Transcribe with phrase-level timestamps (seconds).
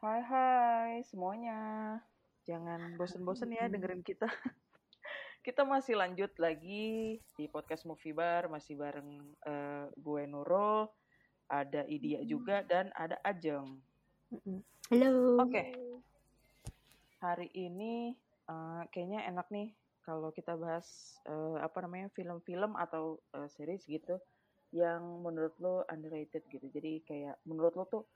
[0.00, 1.60] Hai hai semuanya.
[2.48, 4.24] Jangan bosen-bosen ya dengerin kita.
[5.46, 10.88] kita masih lanjut lagi di podcast Movie Bar masih bareng uh, gue Nurul,
[11.52, 13.76] ada Idia juga dan ada Ajeng.
[14.88, 15.36] Halo.
[15.36, 15.52] Oke.
[15.52, 15.68] Okay.
[17.20, 18.16] Hari ini
[18.48, 24.16] uh, kayaknya enak nih kalau kita bahas uh, apa namanya film-film atau uh, series gitu
[24.72, 26.72] yang menurut lo underrated gitu.
[26.72, 28.08] Jadi kayak menurut lo tuh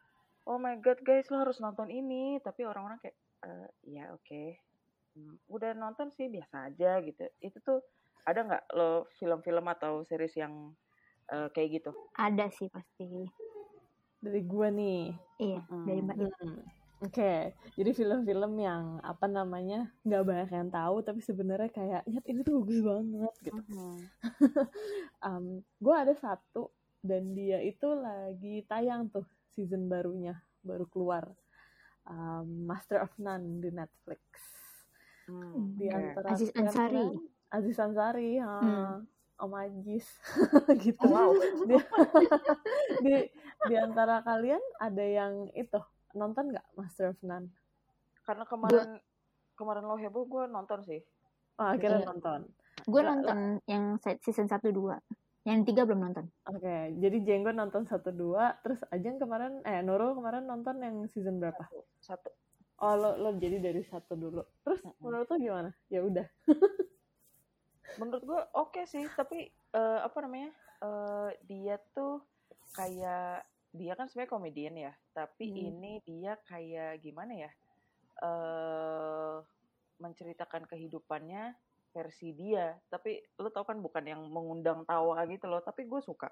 [0.44, 4.60] oh my god guys lo harus nonton ini tapi orang-orang kayak uh, ya oke okay.
[5.16, 7.80] hmm, udah nonton sih biasa aja gitu itu tuh
[8.24, 10.72] ada nggak lo film-film atau series yang
[11.32, 13.28] uh, kayak gitu ada sih pasti
[14.20, 15.84] dari gua nih iya hmm.
[15.84, 16.84] dari mbak hmm.
[17.02, 17.40] Oke, okay.
[17.76, 22.64] jadi film-film yang apa namanya nggak banyak yang tahu, tapi sebenarnya kayak nyet ini tuh
[22.64, 23.60] bagus banget gitu.
[23.60, 23.96] Mm-hmm.
[25.28, 26.72] um, gue ada satu
[27.04, 30.34] dan dia itu lagi tayang tuh season barunya
[30.66, 31.30] baru keluar
[32.10, 34.22] um, Master of None di Netflix.
[35.24, 37.06] Hmm, di antara Aziz Ansari.
[37.48, 38.94] Aziz Ansari ha, hmm.
[39.40, 40.06] Om Ajis
[40.84, 41.06] gitu.
[41.06, 41.32] Wow.
[41.64, 41.76] Di,
[43.00, 43.14] di
[43.70, 45.80] di antara kalian ada yang itu
[46.12, 47.48] nonton nggak Master of None?
[48.24, 49.00] Karena kemarin gua...
[49.54, 51.00] kemarin lo heboh gue nonton sih.
[51.56, 52.08] Oh, akhirnya iya.
[52.10, 52.40] nonton.
[52.84, 54.98] Gue nonton yang season satu dua
[55.44, 56.24] yang tiga belum nonton.
[56.48, 61.04] Oke, okay, jadi Jenggo nonton satu dua, terus Ajeng kemarin, eh Nurul kemarin nonton yang
[61.12, 61.68] season berapa?
[62.00, 62.32] Satu.
[62.80, 64.40] Oh lo lo jadi dari satu dulu.
[64.64, 65.00] Terus mm -hmm.
[65.04, 65.70] menurut lo gimana?
[65.92, 66.26] Ya udah.
[68.00, 70.50] menurut gue oke okay sih, tapi uh, apa namanya?
[70.80, 72.24] Uh, dia tuh
[72.74, 73.44] kayak
[73.76, 75.60] dia kan sebenarnya komedian ya, tapi hmm.
[75.60, 77.50] ini dia kayak gimana ya?
[78.24, 79.44] Uh,
[80.00, 81.52] menceritakan kehidupannya
[81.94, 82.74] versi dia.
[82.90, 86.28] Tapi lo tau kan bukan yang mengundang tawa gitu loh tapi gue suka.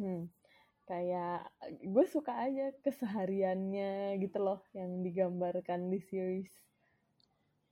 [0.00, 0.32] Hmm.
[0.88, 1.52] Kayak
[1.84, 6.48] gue suka aja kesehariannya gitu loh yang digambarkan di series.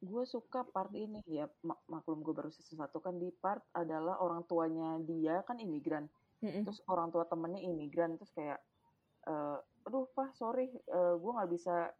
[0.04, 1.24] Gue suka part ini.
[1.24, 5.56] Ya mak maklum gue baru season satu kan di part adalah orang tuanya dia kan
[5.56, 6.12] imigran.
[6.44, 6.62] Mm -mm.
[6.68, 8.60] terus orang tua temennya imigran terus kayak
[9.24, 9.56] uh,
[9.86, 11.90] aduh pak sorry uh, gue nggak bisa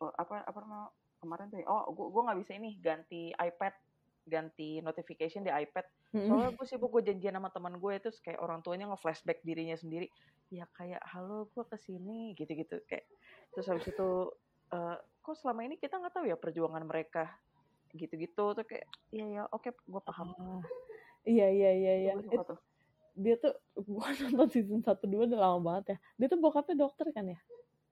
[0.00, 0.88] uh, apa apa namanya
[1.22, 3.74] kemarin tuh ya, oh gue gue nggak bisa ini ganti iPad
[4.24, 5.86] ganti notification di iPad.
[6.12, 10.08] Soalnya gue sibuk gue janjian sama teman gue itu kayak orang tuanya nge-flashback dirinya sendiri.
[10.52, 13.08] Ya kayak halo gue ke sini gitu-gitu kayak
[13.52, 14.32] terus habis itu
[14.72, 17.28] uh, kok selama ini kita nggak tahu ya perjuangan mereka
[17.92, 20.32] gitu-gitu tuh kayak iya ya oke okay, gue paham.
[20.36, 20.62] Ah,
[21.24, 22.12] iya iya iya iya.
[22.18, 22.40] It,
[23.12, 23.54] dia tuh
[23.88, 25.98] gue nonton season satu dua udah lama banget ya.
[26.20, 27.40] Dia tuh bokapnya dokter kan ya?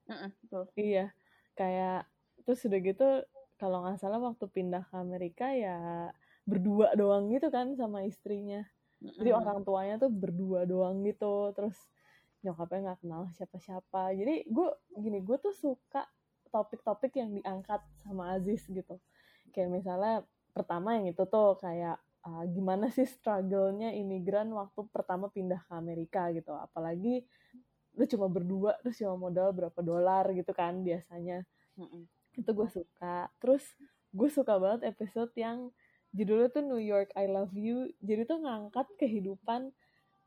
[0.08, 0.64] Uh -uh, betul.
[0.76, 1.12] Iya
[1.60, 2.08] kayak
[2.48, 3.08] terus udah gitu
[3.60, 6.08] kalau nggak salah waktu pindah ke Amerika ya
[6.50, 8.66] berdua doang gitu kan sama istrinya.
[8.98, 11.54] Jadi orang tuanya tuh berdua doang gitu.
[11.54, 11.78] Terus
[12.42, 14.12] nyokapnya nggak kenal siapa-siapa.
[14.18, 14.68] Jadi gue
[14.98, 16.04] gini gue tuh suka
[16.50, 18.98] topik-topik yang diangkat sama Aziz gitu.
[19.54, 20.14] Kayak misalnya
[20.50, 26.28] pertama yang itu tuh kayak uh, gimana sih struggle-nya imigran waktu pertama pindah ke Amerika
[26.34, 26.52] gitu.
[26.52, 27.24] Apalagi
[27.94, 31.46] lu cuma berdua terus cuma modal berapa dolar gitu kan biasanya.
[32.34, 33.30] Itu gue suka.
[33.38, 33.64] Terus
[34.10, 35.70] gue suka banget episode yang
[36.10, 39.70] judulnya tuh New York I Love You jadi tuh ngangkat kehidupan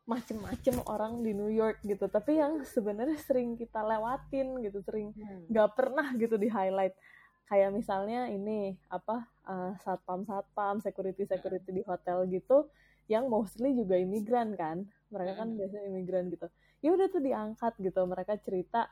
[0.03, 5.47] macem-macem orang di New York gitu tapi yang sebenarnya sering kita lewatin gitu sering hmm.
[5.47, 5.77] nggak hmm.
[5.79, 6.95] pernah gitu di highlight
[7.47, 12.67] kayak misalnya ini apa uh, satpam satpam security security di hotel gitu
[13.07, 15.57] yang mostly juga imigran kan mereka kan hmm.
[15.59, 16.47] biasanya imigran gitu
[16.83, 18.91] ya udah tuh diangkat gitu mereka cerita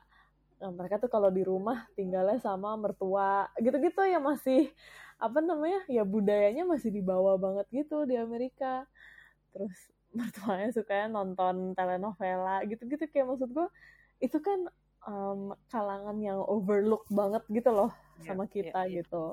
[0.64, 4.72] nah, mereka tuh kalau di rumah tinggalnya sama mertua gitu-gitu ya masih
[5.22, 8.90] apa namanya ya budayanya masih dibawa banget gitu di Amerika.
[9.54, 9.78] Terus
[10.18, 13.68] mertuanya suka nonton telenovela gitu-gitu kayak maksud gue
[14.20, 14.68] itu kan
[15.08, 18.98] um, kalangan yang overlook banget gitu loh yeah, sama iya, kita yeah, yeah.
[19.06, 19.26] gitu.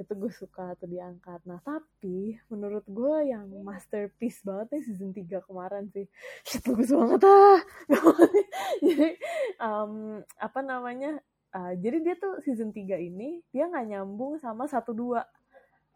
[0.00, 1.44] Itu gue suka tuh diangkat.
[1.44, 6.08] Nah tapi menurut gue yang masterpiece banget nih season 3 kemarin sih.
[6.48, 7.60] Shit bagus banget ah.
[8.88, 9.20] Jadi
[9.60, 11.20] um, apa namanya
[11.54, 15.26] uh, jadi dia tuh season 3 ini dia nggak nyambung sama satu dua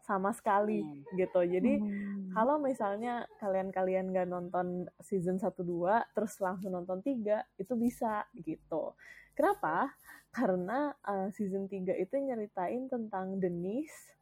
[0.05, 1.17] sama sekali hmm.
[1.17, 1.41] gitu.
[1.41, 2.37] Jadi hmm.
[2.37, 8.93] kalau misalnya kalian-kalian nggak nonton season 1 2 terus langsung nonton 3 itu bisa gitu.
[9.33, 9.91] Kenapa?
[10.29, 14.13] Karena uh, season 3 itu nyeritain tentang Denise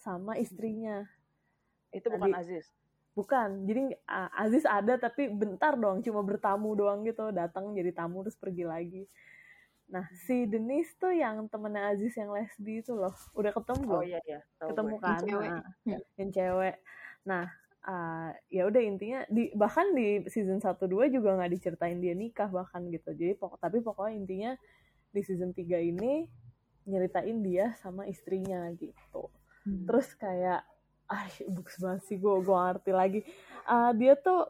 [0.00, 1.04] sama istrinya.
[1.92, 2.66] Itu bukan Tadi, Aziz.
[3.12, 3.68] Bukan.
[3.68, 8.40] Jadi uh, Aziz ada tapi bentar doang, cuma bertamu doang gitu, datang jadi tamu terus
[8.40, 9.04] pergi lagi.
[9.86, 13.14] Nah, si Denise tuh yang temennya Aziz yang lesbi itu loh.
[13.38, 14.00] Udah ketemu belum?
[14.00, 14.40] Oh iya iya.
[14.58, 15.02] ketemu gue.
[15.02, 15.20] kan?
[15.22, 15.50] Yang cewek.
[15.50, 16.74] Nah, yang cewek.
[17.26, 17.44] Nah,
[17.86, 22.50] uh, ya udah intinya di bahkan di season 1 2 juga nggak diceritain dia nikah
[22.50, 23.14] bahkan gitu.
[23.14, 24.52] Jadi pokok tapi pokoknya intinya
[25.14, 26.26] di season 3 ini
[26.86, 29.28] nyeritain dia sama istrinya gitu
[29.66, 29.84] hmm.
[29.90, 30.62] terus kayak
[31.06, 33.20] ah bagus banget sih gue gue ngerti lagi
[33.70, 34.46] uh, dia tuh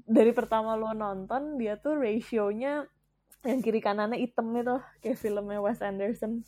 [0.00, 2.88] dari pertama lo nonton dia tuh rasionya
[3.40, 6.44] yang kiri kanannya hitam itu kayak filmnya Wes Anderson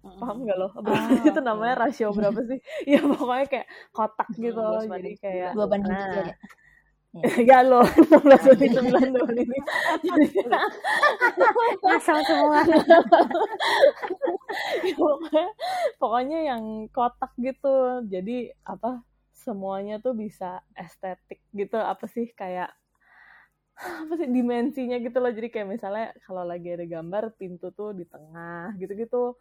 [0.00, 0.68] paham gak lo?
[0.88, 2.58] Ah, itu namanya rasio berapa sih?
[2.96, 4.80] ya pokoknya kayak kotak gitu loh.
[4.80, 6.22] Jadi kayak dua banding nah, tiga.
[7.42, 9.58] Ya lo 16 banding 9 dong ini.
[11.90, 12.62] Asal semua.
[14.86, 15.46] ya, pokoknya,
[15.98, 18.06] pokoknya yang kotak gitu.
[18.06, 19.02] Jadi apa
[19.34, 22.70] semuanya tuh bisa estetik gitu apa sih kayak
[23.80, 25.32] apa sih dimensinya gitu loh.
[25.32, 29.36] Jadi kayak misalnya kalau lagi ada gambar pintu tuh di tengah gitu-gitu.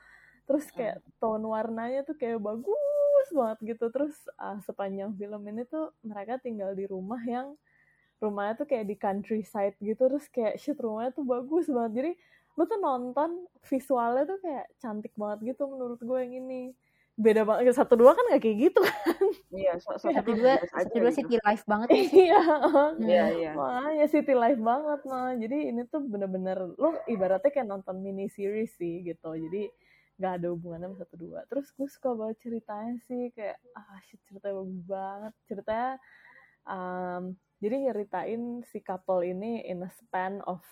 [0.47, 3.85] Terus kayak tone warnanya tuh kayak bagus banget gitu.
[3.91, 7.53] Terus uh, sepanjang film ini tuh mereka tinggal di rumah yang
[8.19, 10.09] rumahnya tuh kayak di countryside gitu.
[10.09, 11.91] Terus kayak shit rumahnya tuh bagus banget.
[11.99, 12.11] Jadi
[12.59, 16.75] lu tuh nonton visualnya tuh kayak cantik banget gitu menurut gue yang ini
[17.19, 19.23] beda banget satu dua kan gak kayak gitu kan.
[19.51, 21.43] Iya satu dua satu dua city gitu.
[21.43, 21.99] life banget ya.
[21.99, 22.41] Iya
[23.03, 23.51] iya iya.
[23.51, 28.71] Makanya city life banget mah jadi ini tuh bener-bener lo ibaratnya kayak nonton mini series
[28.79, 29.35] sih gitu.
[29.35, 29.67] Jadi
[30.15, 31.39] nggak ada hubungannya sama satu dua.
[31.51, 35.33] Terus gue suka banget ceritanya sih kayak ah shit ceritanya bagus banget.
[35.51, 35.91] Ceritanya
[36.63, 37.23] um,
[37.59, 40.63] jadi nyeritain si couple ini in a span of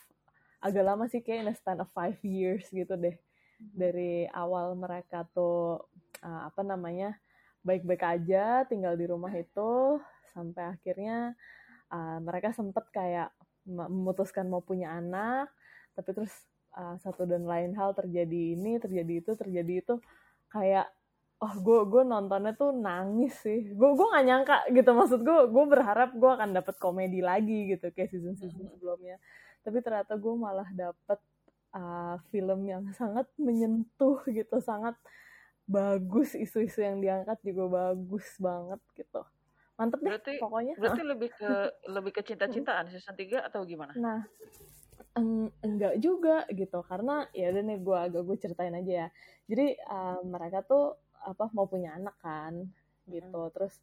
[0.64, 3.20] agak lama sih kayak in a span of five years gitu deh.
[3.60, 5.82] Dari awal mereka tuh
[6.24, 7.18] uh, apa namanya
[7.66, 10.00] baik-baik aja tinggal di rumah itu
[10.32, 11.36] sampai akhirnya
[11.92, 13.30] uh, mereka sempet kayak
[13.68, 15.52] memutuskan mau punya anak
[15.98, 16.34] tapi terus
[16.78, 19.96] uh, satu dan lain hal terjadi ini terjadi itu terjadi itu
[20.48, 20.88] kayak
[21.38, 23.70] oh gue gue nontonnya tuh nangis sih.
[23.78, 24.90] Gue gue gak nyangka gitu.
[24.94, 29.22] Maksud gue gue berharap gue akan dapet komedi lagi gitu kayak season season sebelumnya.
[29.62, 31.20] Tapi ternyata gue malah dapet
[31.78, 34.98] uh, film yang sangat menyentuh gitu sangat
[35.68, 39.22] bagus isu-isu yang diangkat juga bagus banget gitu.
[39.78, 40.74] Mantep deh berarti, pokoknya.
[40.80, 41.52] berarti lebih ke
[41.92, 43.94] lebih ke cinta-cintaan season 3 atau gimana?
[44.00, 44.20] Nah
[45.14, 46.80] eng enggak juga gitu.
[46.88, 49.08] Karena ya udah nih gue agak gue ceritain aja ya.
[49.46, 52.64] Jadi uh, mereka tuh apa mau punya anak kan
[53.12, 53.42] gitu.
[53.48, 53.54] Hmm.
[53.54, 53.78] terus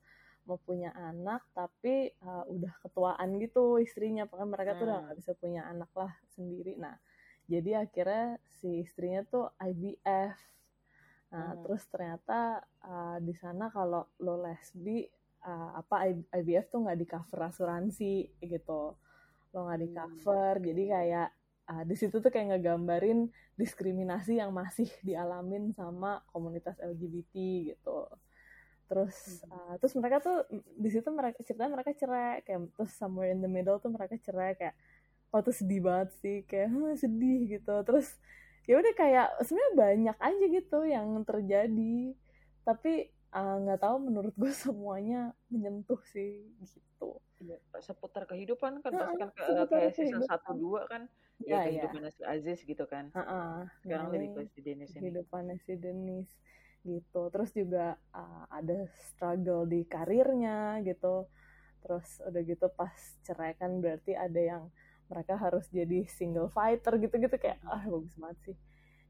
[0.44, 4.25] mau punya anak tapi uh, udah ketuaan gitu istrinya.
[4.25, 4.78] Pokoknya mereka hmm.
[4.80, 6.80] tuh udah gak bisa punya anak lah sendiri.
[6.80, 6.96] Nah
[7.44, 10.32] jadi akhirnya si istrinya tuh IVF
[11.34, 11.60] nah hmm.
[11.66, 15.02] terus ternyata uh, di sana kalau lo lesbi
[15.42, 18.94] uh, apa IVF tuh nggak di cover asuransi gitu
[19.50, 20.64] lo nggak di cover hmm.
[20.70, 21.28] jadi kayak
[21.75, 23.26] uh, di situ tuh kayak ngegambarin
[23.58, 27.34] diskriminasi yang masih dialamin sama komunitas LGBT
[27.75, 28.06] gitu
[28.87, 33.42] terus uh, terus mereka tuh di situ mereka ceritanya mereka cerai kayak terus somewhere in
[33.42, 34.78] the middle tuh mereka cerai kayak
[35.34, 38.14] oh tuh sedih banget sih kayak sedih gitu terus
[38.64, 42.16] ya udah kayak sebenarnya banyak aja gitu yang terjadi.
[42.64, 47.20] Tapi ah, nggak uh, tahu menurut gue semuanya menyentuh sih gitu.
[47.44, 51.05] Ya, seputar kehidupan kan nah, kan ke, kayak season satu dua kan
[51.44, 52.11] ya, ya kehidupan ya.
[52.14, 53.12] si Aziz gitu kan.
[53.12, 53.56] Uh -uh.
[53.84, 56.28] sekarang nah, lebih ke si Dennis ini kehidupannya si Dennis
[56.88, 57.28] gitu.
[57.28, 61.28] Terus juga uh, ada struggle di karirnya gitu.
[61.84, 62.96] Terus udah gitu pas
[63.28, 64.64] cerai kan berarti ada yang
[65.08, 68.56] mereka harus jadi single fighter gitu-gitu kayak ah bagus banget sih.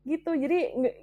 [0.04, 0.58] Gitu jadi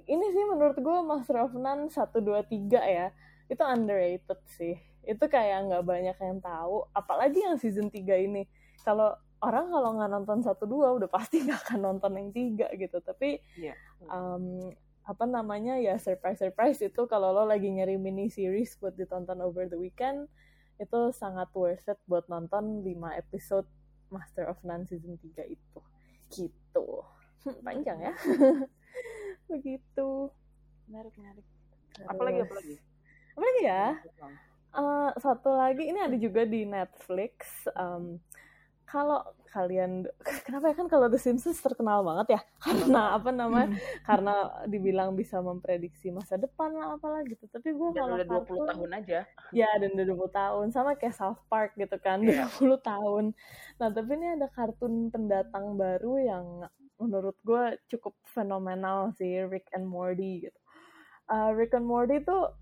[0.06, 3.10] ini sih menurut gue Master of None satu dua tiga ya
[3.52, 4.76] itu underrated sih.
[5.02, 8.46] Itu kayak nggak banyak yang tahu apalagi yang season 3 ini.
[8.80, 13.02] Kalau orang kalau nggak nonton satu dua udah pasti nggak akan nonton yang tiga gitu.
[13.02, 13.76] Tapi yeah.
[14.08, 14.72] um,
[15.02, 19.66] apa namanya ya surprise surprise itu kalau lo lagi nyari mini series buat ditonton over
[19.66, 20.30] the weekend
[20.78, 22.86] itu sangat worth it buat nonton 5
[23.18, 23.66] episode
[24.12, 25.80] Master of None season 3 itu.
[26.28, 26.86] Gitu.
[27.66, 28.14] Panjang ya.
[29.50, 30.28] Begitu.
[30.86, 31.46] Menarik menarik.
[32.06, 32.76] Apalagi apalagi?
[33.32, 33.84] Apalagi ya?
[34.72, 38.16] Uh, satu lagi ini ada juga di Netflix um,
[38.92, 40.04] kalau kalian
[40.46, 40.74] kenapa ya?
[40.76, 42.40] Kan kalau The Simpsons terkenal banget ya.
[42.64, 43.72] Karena apa namanya?
[43.72, 43.80] Hmm.
[44.08, 44.34] karena
[44.68, 47.48] dibilang bisa memprediksi masa depan lah apalah gitu.
[47.48, 49.20] Tapi gue kalau udah 20 kartun, tahun aja.
[49.56, 50.66] Ya dan udah 20 tahun.
[50.76, 52.48] Sama kayak South Park gitu kan yeah.
[52.60, 53.24] 20 tahun.
[53.80, 56.44] Nah tapi ini ada kartun pendatang baru yang
[57.00, 60.58] menurut gue cukup fenomenal sih Rick and Morty gitu.
[61.26, 62.52] Uh, Rick and Morty tuh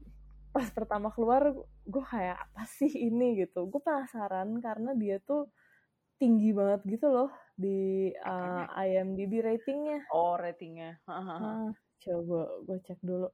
[0.51, 1.55] pas pertama keluar
[1.87, 3.39] gue kayak apa sih ini?
[3.43, 3.67] gitu.
[3.71, 5.51] Gue penasaran karena dia tuh
[6.21, 10.05] tinggi banget gitu loh di uh, IMDb ratingnya.
[10.13, 11.01] Oh ratingnya.
[11.09, 11.73] Nah,
[12.05, 13.33] coba gue cek dulu.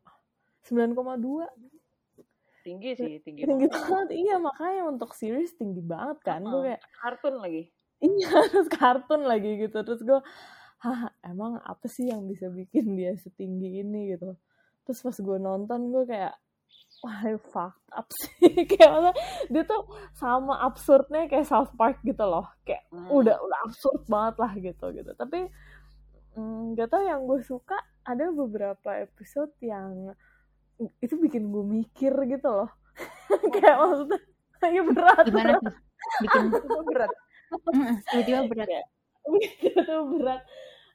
[0.71, 1.47] 9,2.
[2.67, 3.91] Tinggi sih, tinggi, tinggi banget.
[3.91, 4.09] banget.
[4.27, 6.43] Iya makanya untuk series tinggi banget kan.
[6.43, 6.53] Uh -huh.
[6.63, 7.63] Gue kayak kartun lagi.
[7.99, 10.21] Iya terus kartun lagi gitu terus gue
[10.85, 14.37] hah emang apa sih yang bisa bikin dia setinggi ini gitu
[14.85, 16.37] terus pas gue nonton gue kayak
[17.05, 17.21] wah
[17.53, 18.53] fucked up sih.
[18.71, 19.11] Kayak mana
[19.53, 19.85] dia tuh
[20.17, 22.49] sama absurdnya kayak South Park gitu loh.
[22.65, 23.09] Kayak hmm.
[23.13, 25.11] udah udah absurd banget lah gitu gitu.
[25.17, 25.39] Tapi
[26.37, 27.77] mm, gak tau yang gue suka
[28.07, 30.13] ada beberapa episode yang
[31.01, 32.71] itu bikin gue mikir gitu loh.
[33.55, 34.21] Kayak maksudnya
[34.67, 35.77] ya berat gimana sih
[36.27, 36.43] bikin
[36.91, 37.13] berat.
[38.11, 38.69] Tiba-tiba berat.
[39.63, 40.43] Itu berat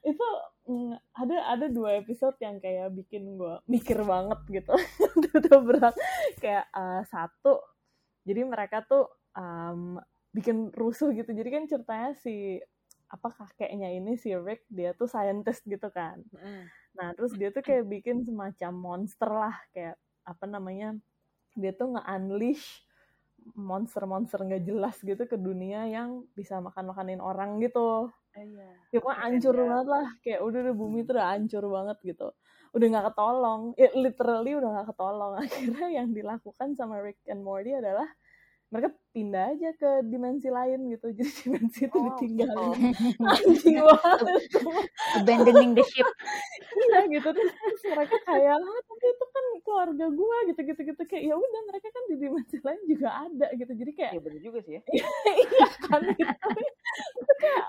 [0.02, 0.26] itu
[0.66, 4.74] mm, ada ada dua episode yang kayak bikin gue mikir banget gitu.
[5.38, 5.94] Itu berat.
[6.42, 7.62] Kayak uh, satu
[8.26, 9.98] jadi mereka tuh um,
[10.34, 11.30] bikin rusuh gitu.
[11.30, 12.58] Jadi kan ceritanya si
[13.12, 16.18] apa kakeknya ini si Rick dia tuh scientist gitu kan.
[16.32, 16.64] Mm.
[16.92, 19.56] nah terus dia tuh kayak bikin semacam monster lah.
[19.70, 20.98] Kayak apa namanya
[21.54, 22.84] dia tuh nge-unleash
[23.58, 28.10] monster-monster nggak jelas gitu ke dunia yang bisa makan-makanin orang gitu.
[28.32, 28.68] Iya.
[28.92, 29.60] Ya pokoknya hancur ya.
[29.68, 30.06] banget lah.
[30.24, 32.28] Kayak udah udah bumi tuh udah hancur banget gitu.
[32.72, 33.62] Udah nggak ketolong.
[33.76, 35.32] Ya, literally udah nggak ketolong.
[35.42, 38.08] Akhirnya yang dilakukan sama Rick and Morty adalah
[38.72, 41.12] mereka pindah aja ke dimensi lain gitu.
[41.16, 42.80] Jadi dimensi itu oh, ditinggalin.
[43.84, 44.00] oh.
[45.20, 46.08] abandoning the ship.
[46.82, 47.28] Iya gitu.
[47.30, 51.02] Terus mereka kayak ah tapi itu kan keluarga gua gitu gitu gitu.
[51.04, 53.72] Kayak ya udah mereka kan di dimensi lain juga ada gitu.
[53.76, 54.82] Jadi kayak iya benar juga sih ya.
[54.90, 56.34] Iya kan gitu.
[57.20, 57.66] Itu kayak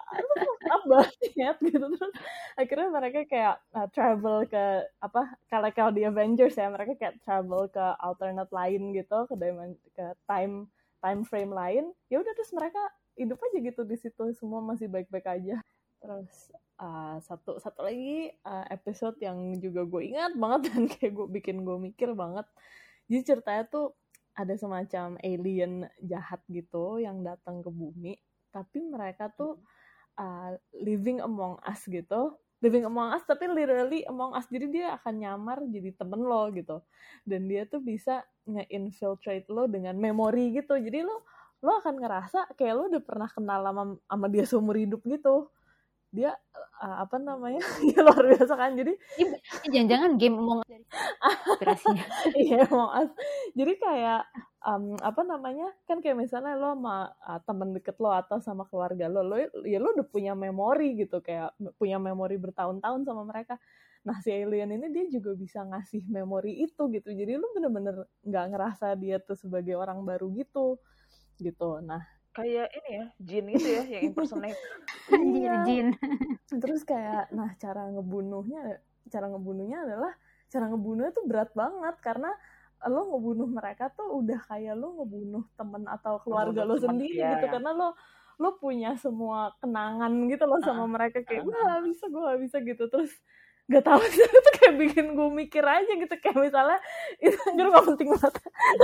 [0.71, 1.85] apa banget gitu.
[1.99, 2.13] Terus
[2.55, 4.65] akhirnya mereka kayak uh, travel ke
[5.03, 5.21] apa
[5.51, 10.15] kalau kalau di Avengers ya mereka kayak travel ke alternate lain gitu ke dimensi ke
[10.25, 10.71] time
[11.03, 12.79] time frame lain ya udah terus mereka
[13.19, 15.59] hidup aja gitu di situ semua masih baik-baik aja.
[16.01, 16.31] Terus
[16.79, 21.61] uh, satu satu lagi uh, episode yang juga gue ingat banget dan kayak gue bikin
[21.61, 22.47] gue mikir banget.
[23.11, 23.93] Jadi ceritanya tuh
[24.33, 28.17] ada semacam alien jahat gitu yang datang ke bumi
[28.53, 29.57] tapi mereka tuh
[30.21, 34.47] uh, living among us gitu living among us tapi literally among us.
[34.47, 36.79] Jadi dia akan nyamar jadi temen lo gitu.
[37.27, 40.79] Dan dia tuh bisa nge-infiltrate lo dengan memori gitu.
[40.79, 41.27] Jadi lo
[41.63, 45.47] lo akan ngerasa kayak lo udah pernah kenal sama sama dia seumur hidup gitu
[46.13, 46.37] dia
[46.77, 47.57] uh, apa namanya
[47.89, 48.77] ya luar biasa kan.
[48.77, 48.93] Jadi
[49.73, 51.81] jangan-jangan game Us
[52.45, 53.09] iya Us.
[53.57, 54.21] Jadi kayak
[54.61, 59.09] um, apa namanya kan kayak misalnya lo sama uh, temen deket lo atau sama keluarga
[59.09, 63.57] lo lo ya lo udah punya memori gitu kayak punya memori bertahun-tahun sama mereka.
[64.05, 67.09] Nah si alien ini dia juga bisa ngasih memori itu gitu.
[67.09, 70.77] Jadi lo bener-bener nggak ngerasa dia tuh sebagai orang baru gitu
[71.41, 71.81] gitu.
[71.81, 74.57] Nah kayak ini ya jin itu ya yang impersonate
[75.37, 75.61] iya.
[75.63, 75.93] jin
[76.61, 80.13] terus kayak nah cara ngebunuhnya cara ngebunuhnya adalah
[80.49, 82.33] cara ngebunuhnya tuh berat banget karena
[82.83, 87.47] lo ngebunuh mereka tuh udah kayak lo ngebunuh temen atau keluarga lo sendiri ya, gitu
[87.47, 87.53] ya.
[87.55, 87.89] karena lo
[88.41, 92.41] lo punya semua kenangan gitu loh sama uh, mereka kayak gue gak bisa gue gak
[92.41, 93.13] bisa gitu terus
[93.71, 96.13] gak tahu sih itu kayak bikin gue mikir aja gitu.
[96.19, 96.79] Kayak misalnya
[97.23, 98.33] itu anjir gak penting banget.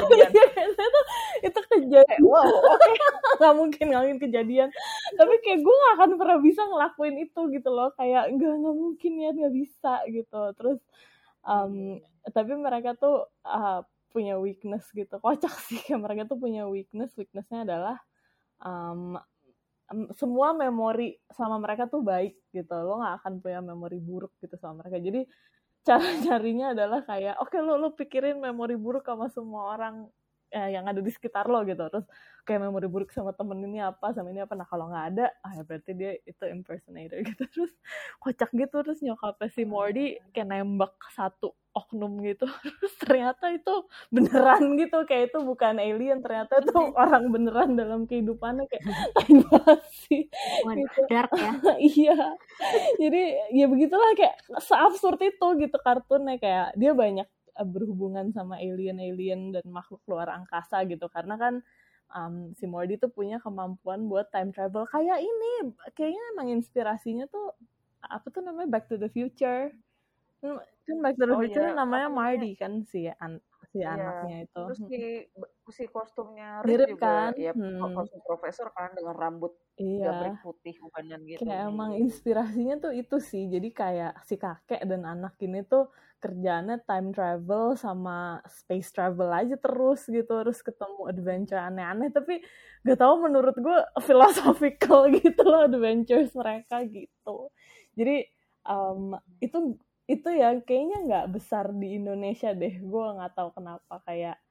[0.10, 1.00] Iya itu
[1.44, 2.20] itu kejadian.
[2.24, 2.96] Wow okay.
[3.44, 4.70] gak mungkin gak mungkin kejadian.
[5.16, 7.90] Tapi kayak gue gak akan pernah bisa ngelakuin itu gitu loh.
[8.00, 10.42] Kayak gak nggak mungkin ya gak bisa gitu.
[10.56, 10.80] Terus
[11.44, 12.00] um,
[12.32, 13.84] tapi mereka tuh uh,
[14.16, 15.20] punya weakness gitu.
[15.20, 17.12] Kocak sih kayak mereka tuh punya weakness.
[17.20, 17.98] Weaknessnya adalah
[18.64, 19.20] um,
[20.13, 22.74] semua memori sama mereka tuh baik gitu.
[22.74, 24.98] Lo nggak akan punya memori buruk gitu sama mereka.
[25.01, 25.22] Jadi
[25.88, 30.05] cara carinya adalah kayak oke okay, lo lo pikirin memori buruk sama semua orang
[30.51, 31.81] eh, yang ada di sekitar lo gitu.
[31.89, 32.05] Terus
[32.46, 34.53] kayak memori buruk sama temen ini apa sama ini apa.
[34.53, 37.43] Nah kalau nggak ada ah ya berarti dia itu impersonator gitu.
[37.50, 37.72] Terus
[38.22, 38.77] kocak gitu.
[38.86, 42.46] Terus nyokapnya si Morty kayak nembak satu oknum gitu.
[42.80, 48.68] Terus ternyata itu beneran gitu kayak itu bukan alien ternyata itu orang beneran dalam kehidupannya
[48.68, 48.84] kayak
[50.04, 50.28] sih?
[50.28, 51.00] Gitu.
[51.08, 51.52] dark ya.
[51.80, 52.20] Iya.
[53.00, 53.22] Jadi
[53.56, 57.28] ya begitulah kayak seabsurd itu gitu kartunnya kayak dia banyak
[57.60, 61.12] Eh, berhubungan sama alien-alien dan makhluk luar angkasa gitu.
[61.12, 61.60] Karena kan
[62.16, 65.76] um, si Morty tuh punya kemampuan buat time travel kayak ini.
[65.92, 67.52] Kayaknya emang inspirasinya tuh
[68.00, 69.76] apa tuh namanya Back to the Future
[70.89, 71.77] kan Back to the oh, iya.
[71.77, 73.38] namanya Marty kan si an
[73.69, 73.93] si iya.
[73.93, 75.01] anaknya itu terus si
[75.69, 77.93] si kostumnya mirip kan ya hmm.
[77.93, 80.34] kostum profesor kan dengan rambut iya.
[80.41, 85.38] putih bukan gitu kayak emang inspirasinya tuh itu sih jadi kayak si kakek dan anak
[85.46, 92.10] ini tuh kerjaannya time travel sama space travel aja terus gitu terus ketemu adventure aneh-aneh
[92.10, 92.41] tapi
[92.84, 97.53] gak tau menurut gue philosophical gitu loh adventures mereka gitu
[97.93, 98.25] jadi
[98.67, 99.79] um, itu
[100.10, 104.42] itu ya kayaknya nggak besar di Indonesia deh gue nggak tahu kenapa kayak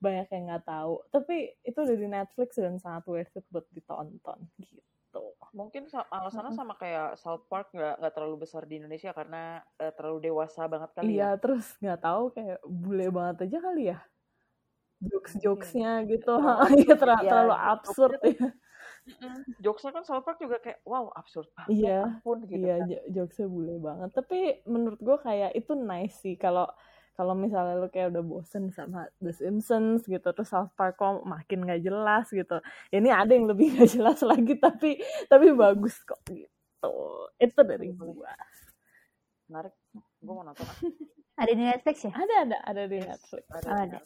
[0.00, 4.40] banyak yang nggak tahu tapi itu udah di Netflix dan sangat worth it buat ditonton
[4.56, 4.80] gitu
[5.16, 5.32] gitu.
[5.56, 10.28] Mungkin alasannya sama kayak South Park nggak nggak terlalu besar di Indonesia karena uh, terlalu
[10.28, 11.40] dewasa banget kali iya, ya.
[11.40, 13.98] terus nggak tahu kayak bule banget aja kali ya.
[14.96, 16.06] Jokes-jokesnya hmm.
[16.08, 16.34] gitu,
[16.80, 18.48] iya terlalu, ya, terlalu absurd ya.
[19.62, 21.70] Jokesnya kan South Park juga kayak wow absurd banget.
[21.78, 22.58] Iya, ampun gitu.
[22.58, 23.14] Iya, kan.
[23.14, 24.10] jokesnya bule banget.
[24.10, 26.66] Tapi menurut gue kayak itu nice sih kalau
[27.16, 31.64] kalau misalnya lu kayak udah bosen sama The Simpsons gitu terus South Park kok makin
[31.64, 32.60] gak jelas gitu.
[32.92, 36.94] Ini ada yang lebih gak jelas lagi tapi tapi bagus kok gitu.
[37.40, 38.34] Itu dari gua.
[39.48, 39.74] Menarik.
[40.20, 40.66] Gua mau nonton.
[41.36, 42.16] Ada di Netflix ya?
[42.16, 43.44] Ada ada ada di Netflix.
[43.52, 43.98] Ada, oh, ada.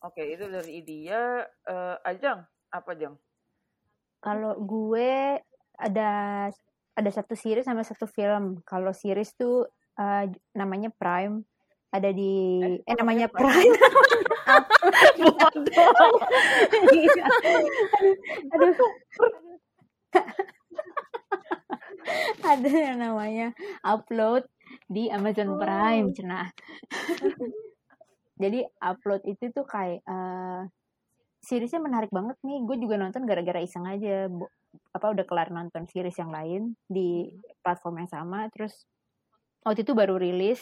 [0.00, 3.16] oke itu dari dia uh, Ajang apa Jang
[4.20, 5.40] kalau gue
[5.80, 6.10] ada
[6.94, 9.64] ada satu series sama satu film kalau series tuh
[9.96, 10.24] uh,
[10.54, 11.46] namanya Prime
[11.90, 13.74] ada di eh, eh namanya Prime.
[18.54, 18.74] aduh,
[22.46, 23.50] ada yang namanya
[23.82, 24.46] upload
[24.86, 26.14] di Amazon Prime, oh.
[26.14, 26.46] cenah.
[28.40, 30.70] Jadi upload itu tuh kayak uh,
[31.40, 32.60] seriesnya menarik banget nih.
[32.64, 34.28] Gue juga nonton gara-gara iseng aja.
[34.94, 37.32] Apa udah kelar nonton series yang lain di
[37.64, 38.86] platform yang sama, terus
[39.64, 40.60] waktu itu baru rilis.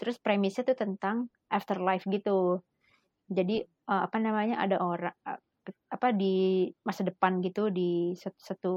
[0.00, 2.64] Terus premisnya tuh tentang afterlife gitu.
[3.28, 5.40] Jadi uh, apa namanya ada orang uh,
[5.92, 8.74] apa di masa depan gitu di satu, satu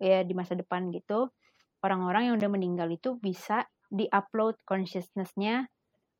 [0.00, 1.28] ya di masa depan gitu.
[1.82, 5.68] Orang-orang yang udah meninggal itu bisa di-upload consciousnessnya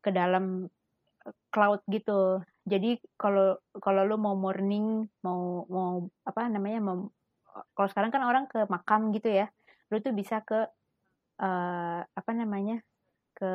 [0.04, 0.68] ke dalam
[1.24, 7.10] eh, cloud gitu jadi kalau kalau lu mau morning mau mau apa namanya mau
[7.74, 9.46] kalau sekarang kan orang ke makam gitu ya
[9.90, 10.70] lu tuh bisa ke
[11.42, 12.80] uh, apa namanya
[13.34, 13.52] ke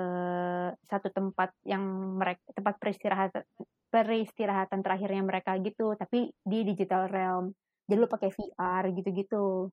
[0.85, 1.81] satu tempat yang
[2.19, 3.43] mereka tempat peristirahatan
[3.87, 7.55] peristirahatan terakhirnya mereka gitu tapi di digital realm.
[7.87, 9.71] Jadi lu pakai VR gitu-gitu.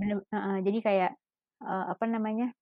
[0.00, 1.12] Bener, uh, jadi kayak
[1.60, 2.56] uh, apa namanya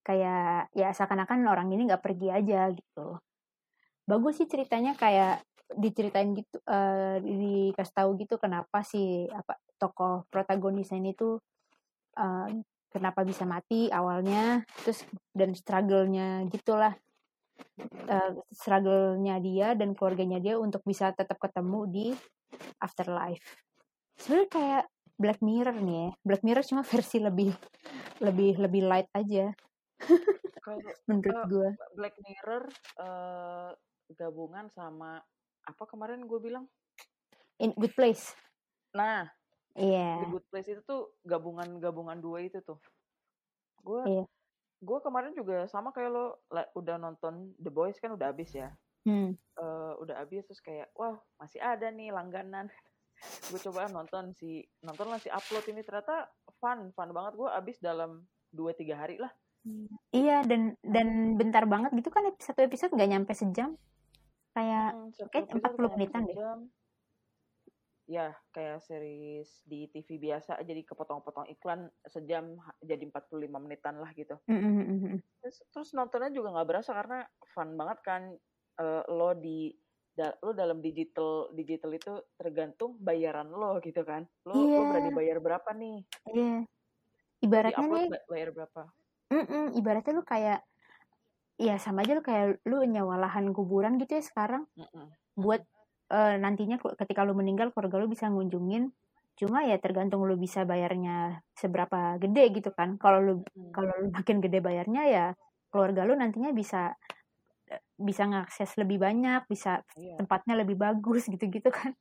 [0.00, 3.20] kayak ya seakan-akan orang ini nggak pergi aja gitu
[4.08, 10.96] bagus sih ceritanya kayak diceritain gitu uh, dikasih tahu gitu kenapa sih apa tokoh protagonisnya
[10.96, 11.36] ini tuh
[12.16, 12.48] uh,
[12.88, 15.04] kenapa bisa mati awalnya terus
[15.36, 16.96] dan struggle-nya gitulah.
[18.06, 22.06] Uh, struggle-nya dia dan keluarganya dia untuk bisa tetap ketemu di
[22.78, 23.42] afterlife.
[24.14, 24.84] Sebenarnya kayak
[25.18, 26.10] Black Mirror nih ya.
[26.22, 27.50] Black Mirror cuma versi lebih
[28.22, 29.50] lebih lebih light aja.
[31.10, 32.64] Menurut gue Black Mirror
[33.02, 33.70] uh,
[34.16, 35.20] gabungan sama
[35.68, 36.64] apa kemarin gue bilang
[37.60, 38.32] In Good Place
[38.96, 39.28] nah
[39.78, 40.26] Iya.
[40.26, 42.82] The Good Place itu tuh gabungan-gabungan dua itu tuh.
[43.86, 44.26] Gue yeah.
[44.78, 46.26] gue kemarin juga sama kayak lo
[46.74, 48.74] udah nonton The Boys kan udah abis ya.
[49.06, 49.38] Hmm.
[49.54, 52.66] Uh, udah abis terus kayak wah masih ada nih langganan.
[53.50, 56.26] gue coba nonton si nonton lah si upload ini ternyata
[56.58, 59.30] fun fun banget gue abis dalam dua tiga hari lah.
[60.14, 63.78] Iya dan dan bentar banget gitu kan satu episode nggak nyampe sejam
[64.58, 66.36] kayak hmm, kayak empat puluh menitan deh
[68.08, 74.40] ya kayak series di TV biasa jadi kepotong-potong iklan sejam jadi 45 menitan lah gitu.
[74.48, 75.20] Mm-hmm.
[75.44, 78.22] Terus, terus nontonnya juga nggak berasa karena fun banget kan
[78.80, 79.76] uh, lo di
[80.16, 84.24] da, lo dalam digital digital itu tergantung bayaran lo gitu kan.
[84.48, 84.64] Lo yeah.
[84.64, 84.88] lo iya.
[84.88, 85.98] berani bayar berapa nih?
[86.32, 86.40] Iya.
[86.40, 86.60] Yeah.
[87.44, 88.82] Ibaratnya nih bayar berapa?
[89.28, 90.64] Mm-mm, ibaratnya lo kayak
[91.58, 94.64] ya sama aja lo kayak lo nyawa lahan kuburan gitu ya sekarang.
[94.78, 95.10] Mm-mm.
[95.34, 95.66] Buat
[96.12, 98.90] uh, nantinya ketika lu meninggal keluarga lu bisa ngunjungin
[99.38, 103.70] cuma ya tergantung lu bisa bayarnya seberapa gede gitu kan kalau lu hmm.
[103.70, 105.26] kalau lu makin gede bayarnya ya
[105.70, 106.98] keluarga lu nantinya bisa
[107.70, 110.18] eh, bisa ngakses lebih banyak bisa iya.
[110.18, 111.94] tempatnya lebih bagus gitu-gitu kan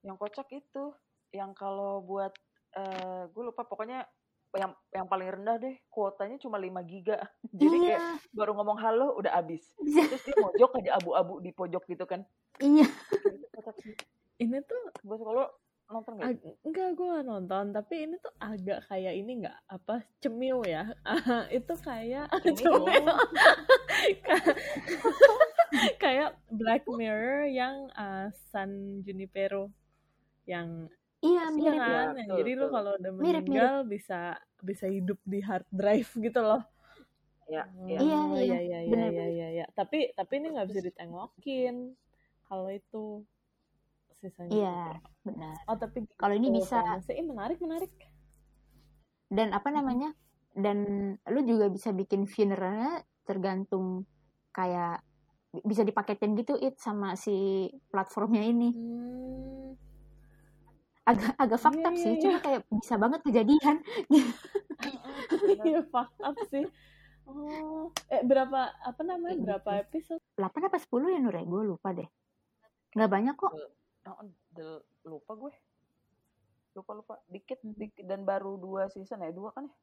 [0.00, 0.96] yang kocak itu
[1.36, 2.32] yang kalau buat
[2.72, 4.08] uh, gue lupa pokoknya
[4.58, 7.18] yang yang paling rendah deh kuotanya cuma 5 giga.
[7.60, 7.98] Jadi iya.
[7.98, 8.02] kayak
[8.34, 10.06] baru ngomong halo udah abis iya.
[10.10, 12.26] terus dia mojok aja abu-abu di pojok gitu kan.
[12.58, 12.86] Iya.
[14.40, 15.46] Ini tuh gue kalau
[15.90, 16.38] nonton gak?
[16.62, 17.64] enggak gue gak nonton.
[17.74, 20.86] Tapi ini tuh agak kayak ini nggak apa cemil ya.
[21.58, 22.86] Itu kayak cemil
[26.02, 29.70] kayak Black Mirror yang uh, San Junipero.
[30.46, 32.16] Yang Iya, mirip kan?
[32.16, 33.88] Ya, Jadi lu kalau udah meninggal mirip, mirip.
[33.92, 34.20] bisa
[34.64, 36.64] bisa hidup di hard drive gitu loh.
[37.44, 37.98] Ya, ya.
[38.00, 39.66] Iya, oh, iya, iya, iya, iya, iya, iya.
[39.76, 41.92] Tapi tapi ini nggak bisa ditengokin
[42.48, 43.26] kalau itu
[44.24, 44.48] sisanya.
[44.48, 45.08] Iya, gitu.
[45.28, 45.56] benar.
[45.68, 46.80] Oh, tapi kalau ini bisa.
[47.04, 47.92] Sih menarik, menarik.
[49.28, 50.16] Dan apa namanya?
[50.56, 50.78] Dan
[51.28, 54.08] lu juga bisa bikin funeralnya tergantung
[54.56, 55.04] kayak
[55.66, 58.70] bisa dipaketin gitu it sama si platformnya ini.
[58.72, 59.89] Hmm
[61.10, 63.76] agak agak fucked up Iya, sih iya, cuma kayak bisa banget kejadian
[65.64, 66.64] Iya, fucked up sih.
[67.30, 69.38] Oh, eh berapa apa namanya?
[69.38, 69.84] Kayak Berapa gitu.
[69.86, 70.20] episode?
[70.34, 72.08] 8 apa 10 ya Nur ya gue lupa deh
[72.90, 73.54] nggak banyak kok
[74.00, 74.24] Oh,
[75.04, 75.52] lupa gue.
[76.72, 79.74] Lupa lupa dikit dikit dan baru dua season ya dua kan ya?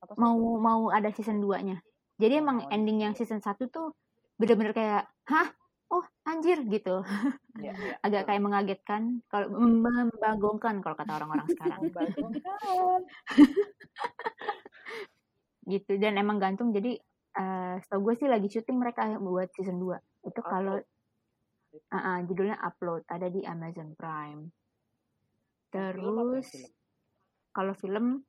[0.00, 1.76] Apa mau mau ada season 2 nya
[2.16, 3.92] jadi emang Oh, ending yang season 1 tuh
[4.36, 5.48] bener-bener kayak hah
[5.92, 7.02] oh anjir gitu.
[7.58, 8.28] Iya, iya, agak betul.
[8.32, 11.80] kayak mengagetkan kalau membagongkan kalau kata orang-orang sekarang.
[15.66, 16.70] Gitu dan emang gantung.
[16.70, 16.94] Jadi
[17.36, 19.98] eh setahu gue sih lagi syuting mereka buat season 2
[20.30, 20.80] itu kalau
[21.92, 24.48] Ah, ah, judulnya upload ada di Amazon Prime.
[25.76, 26.48] Ya, terus
[27.52, 28.24] kalau film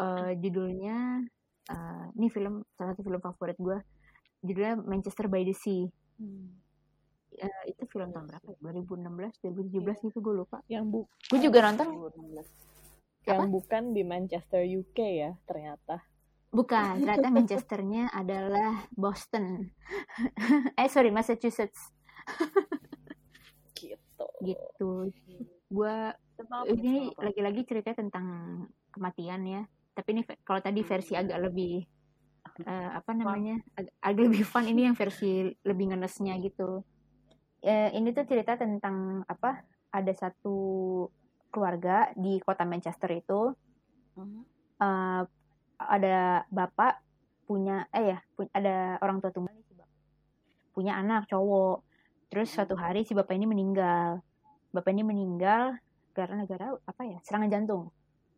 [0.00, 1.20] eh, judulnya
[1.68, 3.78] eh, ini film salah satu film favorit gue
[4.40, 5.84] judulnya Manchester by the Sea.
[6.16, 6.67] Hmm.
[7.40, 8.56] Eh, itu film tahun berapa ya?
[8.60, 12.50] 2016 2017 gitu gue lupa Yang bu gue juga nonton 2016.
[13.24, 16.00] yang bukan di Manchester UK ya ternyata.
[16.48, 19.68] bukan ternyata Manchesternya adalah Boston
[20.80, 21.92] eh sorry Massachusetts
[23.74, 24.26] Gitu.
[24.42, 24.90] gitu
[25.68, 25.96] gue
[26.34, 26.72] apa nih?
[26.72, 27.20] ini apa?
[27.24, 28.26] lagi-lagi ceritanya tentang
[28.90, 31.84] kematian ya tapi ini kalau tadi versi agak lebih
[32.60, 36.82] eh, apa namanya ag- agak lebih fun ini yang versi lebih ngenesnya gitu
[37.62, 40.56] Eh, ini tuh cerita tentang apa ada satu
[41.50, 43.50] keluarga di kota Manchester itu
[44.14, 44.40] Mhm.
[44.78, 45.22] eh,
[45.78, 47.02] ada bapak
[47.46, 48.18] punya eh ya
[48.54, 49.54] ada orang tua tunggal
[50.78, 51.82] punya anak cowok.
[52.30, 54.22] Terus suatu hari si bapak ini meninggal.
[54.70, 55.74] Bapak ini meninggal
[56.14, 57.82] karena negara apa ya serangan jantung.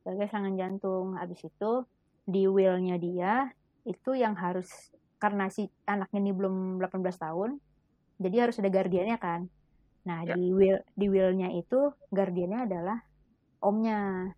[0.00, 1.20] Gara serangan jantung.
[1.20, 1.84] Habis itu
[2.24, 3.52] di willnya dia
[3.84, 4.68] itu yang harus
[5.20, 7.60] karena si anaknya ini belum 18 tahun
[8.20, 9.48] jadi harus ada guardiannya kan.
[10.04, 10.36] Nah Ya.
[10.36, 12.98] di will di willnya itu guardiannya adalah
[13.64, 14.28] omnya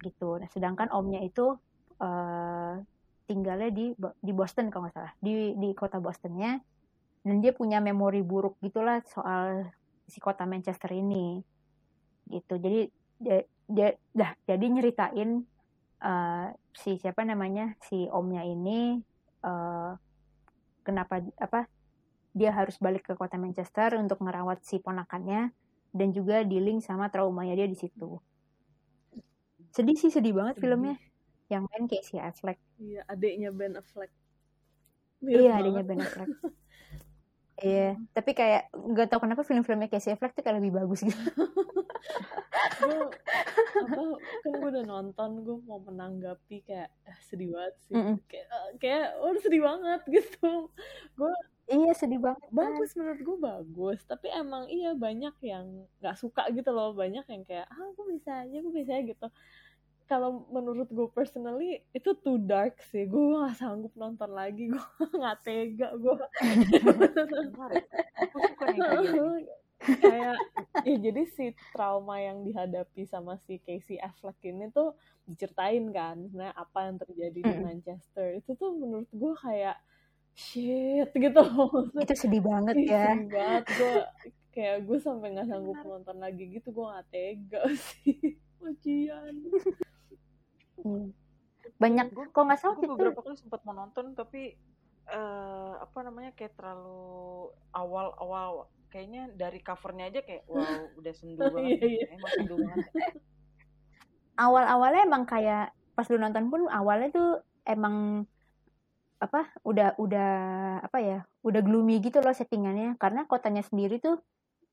[0.00, 0.40] gitu.
[0.40, 1.52] Nah sedangkan omnya itu
[2.00, 2.74] eh,
[3.28, 5.12] tinggalnya di di Boston kalau nggak salah.
[5.20, 6.56] Di di kota Bostonnya.
[7.24, 9.64] Dan dia punya memori buruk gitulah soal
[10.04, 11.40] si kota Manchester ini.
[12.28, 12.60] Gitu.
[12.60, 12.80] Jadi
[13.16, 15.44] dia, dia dah jadi nyeritain
[16.04, 19.00] eh, si siapa namanya si omnya ini
[19.44, 19.90] eh,
[20.84, 21.64] kenapa apa
[22.34, 25.54] dia harus balik ke kota Manchester untuk ngerawat si ponakannya
[25.94, 28.18] dan juga dealing sama traumanya dia di situ
[29.74, 30.62] sedih sih sedih banget Sedih.
[30.62, 30.94] filmnya
[31.52, 34.10] yang main Casey Affleck Iya, adiknya Ben Affleck.
[35.20, 35.60] Mirip iya banget.
[35.60, 36.30] adanya Ben Affleck
[37.64, 41.18] iya tapi kayak nggak tahu kenapa film-filmnya Casey Affleck tuh kayak lebih bagus gitu
[42.80, 42.98] gue
[43.80, 44.02] apa
[44.42, 48.16] kan gue udah nonton gue mau menanggapi kayak eh, sedih banget sih Mm-mm.
[48.26, 50.68] kayak eh, kayak oh sedih banget gitu
[51.16, 51.34] gue
[51.68, 52.52] iya sedih banget kan.
[52.52, 57.42] bagus menurut gue bagus tapi emang iya banyak yang nggak suka gitu loh banyak yang
[57.48, 59.28] kayak ah gue bisa aja gue bisa aja gitu
[60.04, 64.84] kalau menurut gue personally itu too dark sih gue nggak sanggup nonton lagi gue
[65.16, 66.16] nggak tega gue
[66.84, 67.84] Menarik.
[68.20, 69.48] Aku suka nih
[69.84, 70.36] kayak
[70.88, 74.96] ya jadi si trauma yang dihadapi sama si Casey Affleck ini tuh
[75.28, 77.54] diceritain kan sebenarnya apa yang terjadi di.
[77.60, 79.76] Manchester itu tuh menurut gue kayak
[80.34, 81.42] shit gitu.
[81.96, 83.14] Itu sedih banget ya.
[83.14, 83.62] sedih banget.
[83.70, 83.94] Gue
[84.50, 88.38] kayak gue sampai nggak sanggup nonton lagi gitu gue nggak tega sih.
[88.58, 89.34] Ujian
[90.76, 91.16] Hmm.
[91.76, 94.52] banyak Gue- kok nggak salah gue beberapa kali sempat mau nonton tapi
[95.04, 100.60] eh apa namanya kayak terlalu awal-awal kayaknya dari covernya aja kayak wow
[100.98, 102.06] udah sendu Iya, banget iya.
[102.10, 102.84] emang sendu banget.
[104.34, 107.30] Awal-awalnya emang kayak pas lu nonton pun awalnya tuh
[107.64, 108.26] emang
[109.24, 110.32] apa udah udah
[110.84, 113.00] apa ya udah gloomy gitu loh settingannya.
[113.00, 114.20] Karena kotanya sendiri tuh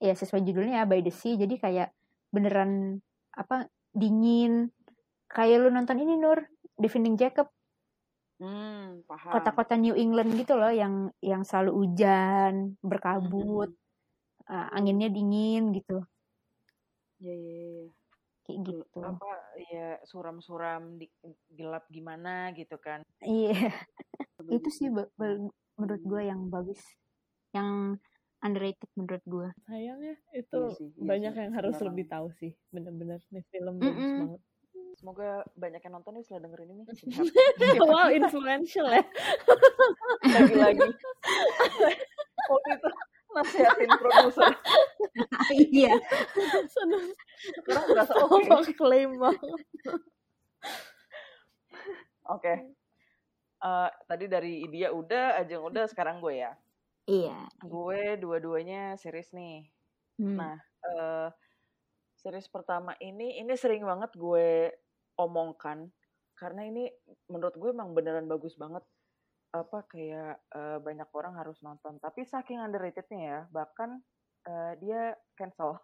[0.04, 1.40] ya sesuai judulnya ya by the sea.
[1.40, 1.96] Jadi kayak
[2.30, 3.00] beneran
[3.32, 4.70] apa dingin.
[5.32, 6.44] Kayak lu nonton ini Nur
[6.76, 7.48] Defending Jacob.
[8.42, 9.32] Hmm paham.
[9.32, 13.72] Kota-kota New England gitu loh yang yang selalu hujan berkabut
[14.52, 16.04] uh, anginnya dingin gitu.
[17.22, 18.01] Ya ya ya
[18.54, 19.00] kayak gitu.
[19.00, 19.32] apa
[19.68, 21.08] ya suram-suram di,
[21.50, 23.02] gelap gimana gitu kan.
[23.20, 23.72] Iya.
[24.44, 26.82] Itu sih ba- ba- menurut gue yang bagus
[27.52, 27.96] yang
[28.40, 31.88] underrated menurut gue sayang ya itu Iya sih, iya banyak sih, yang harus beneran.
[31.94, 34.20] lebih tahu sih bener-bener nih film bagus Mm-mm.
[34.26, 34.42] banget.
[34.92, 36.84] Semoga banyak yang nonton nih setelah dengerin ini.
[37.82, 39.02] Wow influential ya.
[40.24, 40.90] Lagi-lagi.
[42.46, 42.90] Waktu itu
[43.36, 44.52] nasihatin produser.
[45.52, 45.96] Iya.
[46.68, 47.06] Seneng.
[47.60, 48.44] Sekarang berasa oke.
[48.48, 49.62] Sama klaim banget?
[52.32, 52.54] Oke.
[53.62, 56.52] Eh, tadi dari Idia udah Ajeng udah sekarang gue ya?
[57.06, 57.38] Iya.
[57.62, 59.70] Gue dua-duanya series nih.
[60.18, 60.38] Hmm.
[60.38, 61.30] Nah, eh,
[62.22, 64.74] series pertama ini ini sering banget gue
[65.18, 65.90] omongkan.
[66.34, 66.90] Karena ini
[67.30, 68.82] menurut gue emang beneran bagus banget
[69.52, 72.00] apa kayak uh, banyak orang harus nonton.
[72.00, 74.00] Tapi saking underratednya ya bahkan
[74.48, 75.80] uh, dia cancel.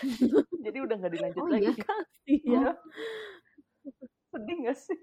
[0.64, 1.68] Jadi udah nggak dilanjut oh, lagi.
[1.68, 1.94] iya,
[2.26, 2.68] iya.
[2.72, 2.76] Oh.
[4.30, 4.98] sedih gak sih?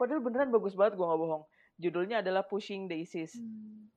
[0.00, 1.44] Padahal beneran bagus banget gue nggak bohong.
[1.80, 3.88] Judulnya adalah Pushing Daisies hmm.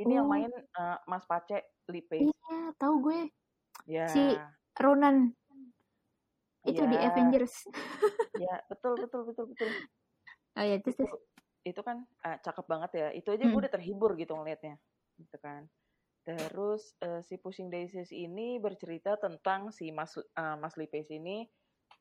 [0.00, 0.16] ini oh.
[0.22, 3.20] yang main uh, Mas Pace Lipe iya tahu gue.
[3.84, 4.34] Ya si
[4.80, 5.34] Ronan.
[6.64, 6.90] Itu ya.
[6.90, 7.54] di Avengers.
[8.34, 9.70] Ya betul betul betul betul.
[10.58, 11.12] Oh ya terus, terus
[11.64, 13.08] itu kan uh, cakep banget ya.
[13.16, 13.50] Itu aja hmm.
[13.50, 14.76] gue udah terhibur gitu ngelihatnya
[15.16, 15.66] gitu kan.
[16.24, 21.48] Terus uh, si Pushing Daisies ini bercerita tentang si Mas uh, Mas Lipes ini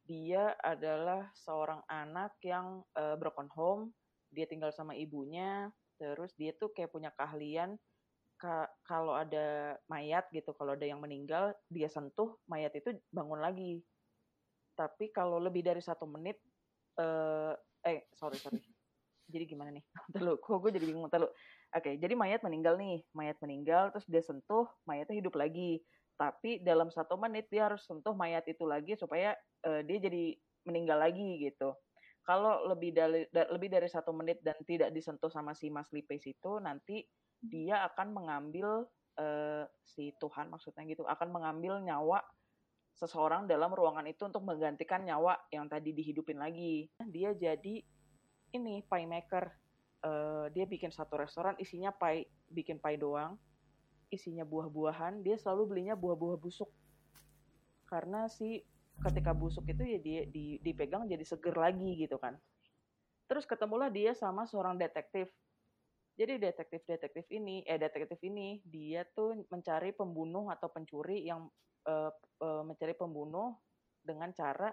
[0.04, 3.92] dia adalah seorang anak yang uh, broken home.
[4.32, 5.72] Dia tinggal sama ibunya.
[6.00, 7.80] Terus dia tuh kayak punya keahlian.
[8.40, 13.80] Ka kalau ada mayat gitu kalau ada yang meninggal dia sentuh mayat itu bangun lagi.
[14.76, 16.40] Tapi kalau lebih dari satu menit
[17.00, 18.60] uh, eh sorry sorry
[19.28, 19.84] jadi gimana nih?
[20.14, 21.30] Terlalu, kok gue jadi bingung terlalu.
[21.74, 25.82] Oke, jadi mayat meninggal nih, mayat meninggal, terus dia sentuh, mayatnya hidup lagi.
[26.20, 29.34] Tapi dalam satu menit dia harus sentuh mayat itu lagi supaya
[29.66, 30.38] uh, dia jadi
[30.70, 31.74] meninggal lagi gitu.
[32.24, 36.24] Kalau lebih dari da, lebih dari satu menit dan tidak disentuh sama si Mas Lipes
[36.24, 37.04] itu, nanti
[37.44, 38.88] dia akan mengambil
[39.20, 42.24] uh, si Tuhan maksudnya gitu, akan mengambil nyawa
[42.94, 46.88] seseorang dalam ruangan itu untuk menggantikan nyawa yang tadi dihidupin lagi.
[47.10, 47.82] Dia jadi
[48.54, 49.46] ini pie maker.
[50.04, 53.40] Uh, dia bikin satu restoran isinya pie, bikin pie doang,
[54.12, 55.24] isinya buah-buahan.
[55.24, 56.70] Dia selalu belinya buah-buah busuk.
[57.88, 58.62] Karena si
[59.02, 62.38] ketika busuk itu ya dia di, dipegang jadi seger lagi gitu kan.
[63.26, 65.32] Terus ketemulah dia sama seorang detektif.
[66.14, 71.50] Jadi detektif-detektif ini, eh detektif ini dia tuh mencari pembunuh atau pencuri yang
[71.90, 72.14] uh,
[72.44, 73.58] uh, mencari pembunuh
[74.04, 74.70] dengan cara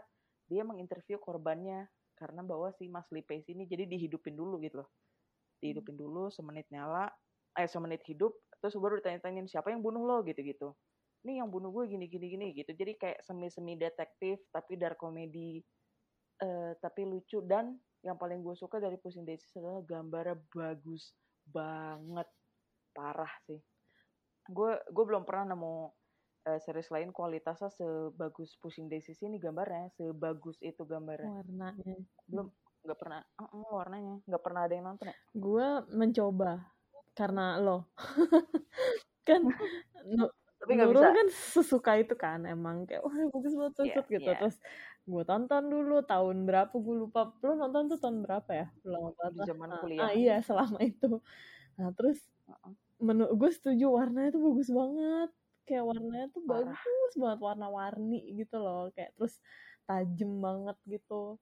[0.51, 1.87] dia menginterview korbannya
[2.21, 4.89] karena bahwa si Mas Lipes ini jadi dihidupin dulu gitu loh.
[5.65, 6.03] Dihidupin hmm.
[6.05, 7.09] dulu semenit nyala
[7.57, 10.21] eh semenit hidup terus baru ditanya-tanyain siapa yang bunuh lo?
[10.29, 10.77] gitu-gitu.
[11.25, 12.77] Ini yang bunuh gue gini gini gini gitu.
[12.77, 15.65] Jadi kayak semi semi detektif tapi dark komedi
[16.45, 17.41] uh, tapi lucu.
[17.41, 21.17] Dan yang paling gue suka dari Pushing Daisies adalah gambarnya bagus
[21.49, 22.29] banget.
[22.93, 23.61] Parah sih.
[24.49, 26.00] Gue gue belum pernah nemu
[26.47, 31.29] uh, series lain kualitasnya sebagus Pushing Daisies ini gambarnya sebagus itu gambarnya.
[31.29, 31.97] Warnanya.
[32.29, 32.49] Belum
[32.81, 34.17] nggak pernah uh, uh, warnanya.
[34.25, 35.17] Nggak pernah ada yang nonton ya?
[35.37, 36.53] Gue mencoba
[37.13, 37.91] karena lo.
[39.29, 39.45] Kan
[40.09, 41.13] no, tapi Nurul bisa.
[41.13, 44.07] kan sesuka itu kan emang kayak wah bagus banget yeah, yeah.
[44.17, 44.31] gitu.
[44.33, 44.57] terus
[45.05, 47.33] gue tonton dulu tahun berapa gue lupa.
[47.45, 48.67] Lo nonton tuh tahun berapa ya?
[48.85, 50.01] Lama banget zaman ah, kuliah.
[50.09, 51.21] ah, iya selama itu.
[51.77, 52.75] Nah terus uh -uh.
[52.97, 55.31] menurut gue setuju warnanya tuh bagus banget
[55.71, 56.75] kayak warnanya tuh Parah.
[56.75, 59.39] bagus banget warna-warni gitu loh kayak terus
[59.87, 61.39] tajem banget gitu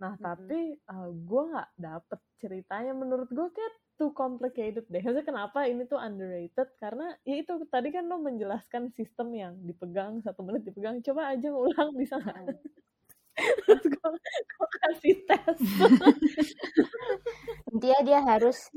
[0.00, 0.24] nah hmm.
[0.24, 5.02] tapi uh, gue nggak dapet ceritanya menurut gue kayak too complicated deh.
[5.02, 6.70] Maksudnya kenapa ini tuh underrated?
[6.78, 11.02] Karena ya itu tadi kan lo menjelaskan sistem yang dipegang satu menit dipegang.
[11.02, 12.30] Coba aja ulang di sana.
[13.66, 14.10] Terus gue,
[14.46, 15.58] gue kasih tes.
[17.82, 18.70] Dia dia harus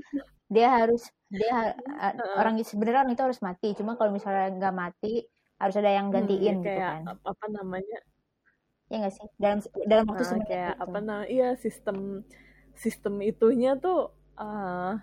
[0.51, 3.71] dia harus dia uh, orang sebenarnya orang itu harus mati.
[3.73, 5.23] Cuma kalau misalnya nggak mati
[5.55, 7.01] harus ada yang hmm, gantiin hmm, gitu kan.
[7.07, 7.99] apa namanya?
[8.91, 9.27] Ya nggak sih?
[9.39, 10.83] Dalam dalam waktu nah, kayak gitu.
[10.83, 11.27] apa namanya?
[11.31, 12.27] Iya sistem
[12.75, 14.99] sistem itunya tuh uh,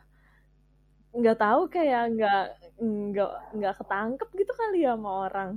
[1.16, 2.42] nggak tahu kayak nggak
[2.78, 5.50] nggak nggak ketangkep gitu kali ya sama orang.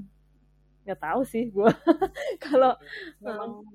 [0.87, 1.67] Nggak tahu sih gue
[2.47, 2.73] kalau
[3.19, 3.67] memang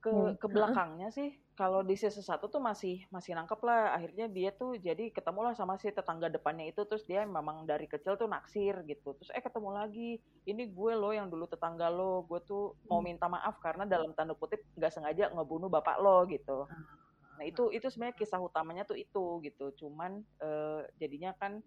[0.00, 3.96] ke ke belakangnya sih kalau di season satu tuh masih masih nangkep lah.
[3.96, 6.84] Akhirnya dia tuh jadi ketemu lah sama si tetangga depannya itu.
[6.84, 9.16] Terus dia memang dari kecil tuh naksir gitu.
[9.16, 10.20] Terus eh ketemu lagi.
[10.44, 12.28] Ini gue lo yang dulu tetangga lo.
[12.28, 13.08] Gue tuh mau hmm.
[13.08, 16.68] minta maaf karena dalam tanda kutip nggak sengaja ngebunuh bapak lo gitu.
[16.68, 17.04] Ah.
[17.36, 19.72] nah itu itu sebenarnya kisah utamanya tuh itu gitu.
[19.80, 21.64] Cuman uh, jadinya kan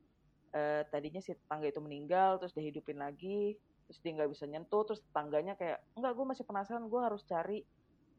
[0.54, 3.58] uh, tadinya si tetangga itu meninggal terus dia hidupin lagi
[3.90, 6.86] terus dia nggak bisa nyentuh terus tetangganya kayak enggak gue masih penasaran.
[6.86, 7.66] Gue harus cari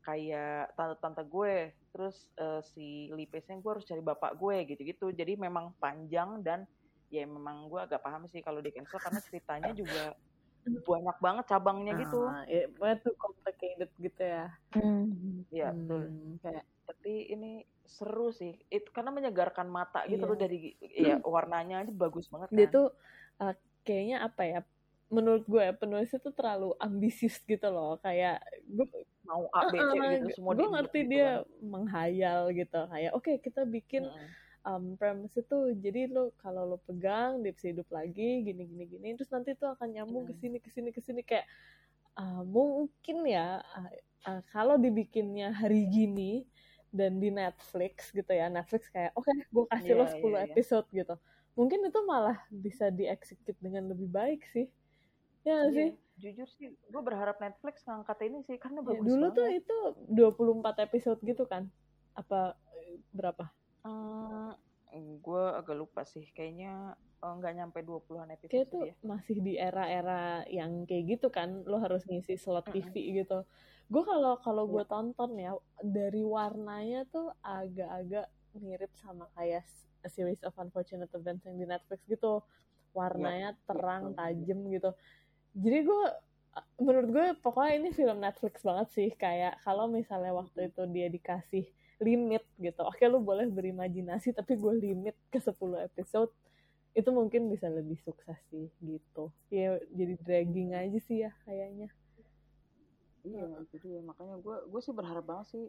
[0.00, 5.76] kayak tante-tante gue terus uh, si lipesnya gue harus cari bapak gue gitu-gitu jadi memang
[5.76, 6.64] panjang dan
[7.10, 10.14] ya memang gue agak paham sih kalau di cancel karena ceritanya juga
[10.88, 12.68] banyak banget cabangnya gitu ah, ya
[13.00, 15.48] tuh complicated gitu ya hmm.
[15.50, 17.52] ya betul hmm, kayak tapi ini
[17.86, 20.30] seru sih itu karena menyegarkan mata gitu iya.
[20.30, 22.74] loh dari ya warnanya aja bagus banget dia kan.
[22.76, 22.86] tuh
[23.42, 24.60] uh, kayaknya apa ya
[25.10, 28.86] menurut gue ya, penulisnya tuh terlalu ambisius gitu loh kayak gue
[29.26, 31.66] mau A B C uh, gitu semua gue ngerti gitu dia kan.
[31.66, 34.28] menghayal gitu kayak oke okay, kita bikin hmm.
[34.62, 39.08] um, premise itu jadi lo kalau lo pegang dia bisa hidup lagi gini gini gini
[39.18, 40.30] terus nanti tuh akan nyambung hmm.
[40.30, 41.46] ke sini ke sini ke sini kayak
[42.14, 43.90] uh, mungkin ya uh,
[44.30, 46.46] uh, kalau dibikinnya hari gini
[46.94, 50.22] dan di Netflix gitu ya Netflix kayak oke okay, gue kasih yeah, lo 10 yeah,
[50.22, 50.42] yeah.
[50.46, 51.14] episode gitu
[51.58, 54.70] mungkin itu malah bisa dieksekut dengan lebih baik sih
[55.50, 59.26] ya yeah, sih jujur sih gue berharap Netflix ngangkat ini sih karena ya, bagus dulu
[59.32, 59.38] banget.
[59.40, 59.78] tuh itu
[60.14, 61.66] 24 episode gitu kan
[62.14, 62.54] apa
[63.10, 63.48] berapa
[63.82, 64.52] hmm,
[65.24, 68.94] gue agak lupa sih kayaknya eh, nggak uh, nyampe 20-an episode kayak tuh ya.
[69.02, 73.16] masih di era-era yang kayak gitu kan lo harus ngisi slot TV mm -hmm.
[73.24, 73.38] gitu
[73.90, 74.92] gue kalau kalau gue iya.
[74.92, 79.66] tonton ya dari warnanya tuh agak-agak mirip sama kayak
[80.00, 82.42] A Series of Unfortunate Events yang di Netflix gitu
[82.90, 84.90] warnanya ya, terang tajam gitu
[85.54, 86.04] jadi gue
[86.82, 89.08] menurut gue pokoknya ini film Netflix banget sih.
[89.14, 91.66] Kayak kalau misalnya waktu itu dia dikasih
[92.00, 92.80] limit gitu.
[92.82, 95.54] Oke lu boleh berimajinasi tapi gue limit ke 10
[95.86, 96.32] episode.
[96.90, 99.30] Itu mungkin bisa lebih sukses sih gitu.
[99.52, 101.88] Ya jadi dragging aja sih ya kayaknya.
[103.22, 104.00] Iya itu dia.
[104.02, 105.64] Makanya gue gue sih berharap banget sih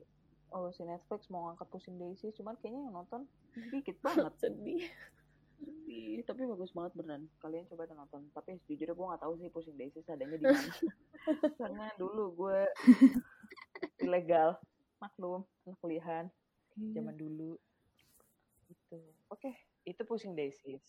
[0.51, 2.33] oh si Netflix mau ngangkat Pushing Daisy.
[2.33, 4.33] Cuman kayaknya yang nonton sedikit banget.
[4.39, 4.85] Sedih
[5.61, 7.23] sedih tapi bagus banget beneran.
[7.37, 8.27] Kalian coba nonton.
[8.33, 10.73] Tapi sejujurnya gue nggak tahu sih Pushing Daisy adanya di mana.
[11.61, 12.59] Karena dulu gue
[14.05, 14.57] ilegal
[15.01, 16.25] maklum anak kuliahan
[16.77, 16.91] iya.
[16.97, 17.57] zaman dulu.
[18.69, 18.97] Itu
[19.29, 19.53] oke okay.
[19.85, 20.81] itu Pushing Daisy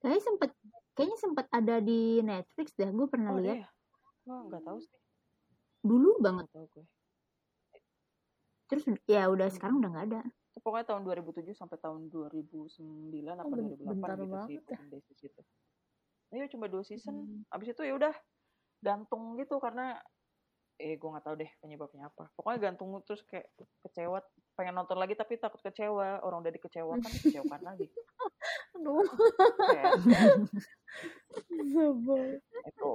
[0.00, 0.50] kayaknya sempet
[0.92, 3.64] kayaknya sempet ada di Netflix dah gue pernah oh, lihat.
[4.22, 4.98] gue nggak tahu sih.
[5.82, 6.46] Dulu banget.
[8.66, 10.22] Terus ya udah sekarang udah nggak ada
[10.60, 15.00] pokoknya tahun 2007 sampai tahun 2009 oh, apa 2008 gitu sih ya.
[15.16, 15.42] situ
[16.34, 17.54] Iya cuma dua season hmm.
[17.54, 18.14] abis itu ya udah
[18.82, 19.94] gantung gitu karena
[20.76, 23.48] eh gue nggak tahu deh penyebabnya apa pokoknya gantung terus kayak
[23.80, 24.20] kecewa
[24.52, 27.88] pengen nonton lagi tapi takut kecewa orang udah dikecewakan kecewakan lagi
[28.76, 29.00] aduh
[32.68, 32.92] itu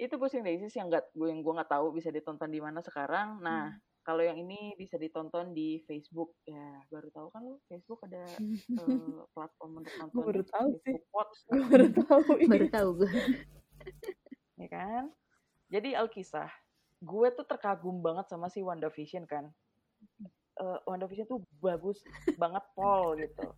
[0.00, 3.36] itu Pushing Daisies yang nggak gue yang gue nggak tahu bisa ditonton di mana sekarang.
[3.44, 3.89] Nah, hmm.
[4.10, 8.26] Kalau yang ini bisa ditonton di Facebook ya baru tahu kan lo Facebook ada
[8.82, 10.14] uh, platform untuk nonton.
[10.18, 10.96] Gue baru tahu sih.
[11.46, 12.20] Gue baru tahu.
[12.50, 13.12] baru tahu gue.
[14.58, 15.14] ya kan?
[15.70, 16.50] Jadi Alkisah,
[16.98, 19.46] gue tuh terkagum banget sama si WandaVision kan.
[20.58, 22.02] Uh, WandaVision tuh bagus
[22.34, 23.54] banget Paul gitu.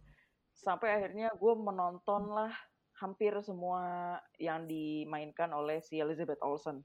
[0.53, 2.53] Sampai akhirnya gue menonton lah
[3.01, 6.85] hampir semua yang dimainkan oleh si Elizabeth Olsen.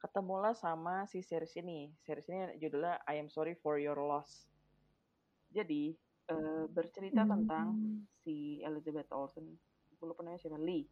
[0.00, 1.92] Ketemulah sama si series ini.
[2.00, 4.48] Series ini judulnya I Am Sorry for Your Loss.
[5.52, 5.92] Jadi
[6.32, 7.30] uh, bercerita hmm.
[7.36, 7.66] tentang
[8.24, 9.44] si Elizabeth Olsen.
[10.00, 10.88] Gue lupa namanya siapa Lee.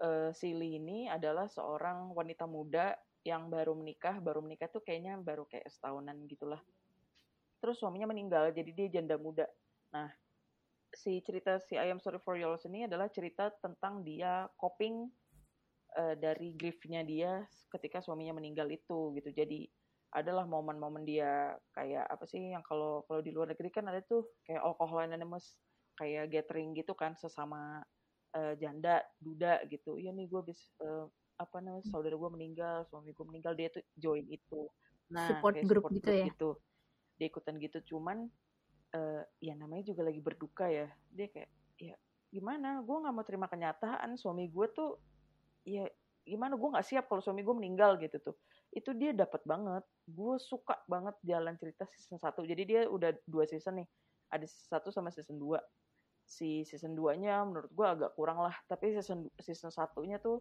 [0.00, 2.96] Uh, si Lee ini adalah seorang wanita muda
[3.28, 4.16] yang baru menikah.
[4.24, 6.64] Baru menikah tuh kayaknya baru kayak setahunan gitulah.
[7.60, 9.46] Terus suaminya meninggal, jadi dia janda muda.
[9.92, 10.08] Nah,
[10.96, 15.12] si cerita si I Am Sorry for Your Loss ini adalah cerita tentang dia coping
[15.98, 19.30] uh, dari griefnya dia ketika suaminya meninggal itu gitu.
[19.32, 19.68] Jadi
[20.12, 24.28] adalah momen-momen dia kayak apa sih yang kalau kalau di luar negeri kan ada tuh
[24.44, 25.56] kayak alcohol anonymous
[25.96, 27.80] kayak gathering gitu kan sesama
[28.36, 29.96] uh, janda duda gitu.
[29.96, 31.08] Iya nih gue bis uh,
[31.40, 34.68] apa namanya saudara gue meninggal, suami gue meninggal dia tuh join itu.
[35.12, 36.24] Nah, support group gitu group ya.
[36.28, 36.50] Gitu.
[37.16, 38.28] Dia ikutan gitu cuman
[38.96, 41.50] uh, ya namanya juga lagi berduka ya dia kayak
[41.80, 41.96] ya
[42.32, 44.96] gimana gue nggak mau terima kenyataan suami gue tuh
[45.62, 45.86] ya
[46.22, 48.36] gimana gue nggak siap kalau suami gue meninggal gitu tuh.
[48.70, 49.84] Itu dia dapat banget.
[50.06, 53.88] Gue suka banget jalan cerita season 1 jadi dia udah dua season nih.
[54.30, 55.58] Ada season satu sama season 2
[56.22, 58.54] si season 2 nya menurut gue agak kurang lah.
[58.70, 60.38] Tapi season season satunya tuh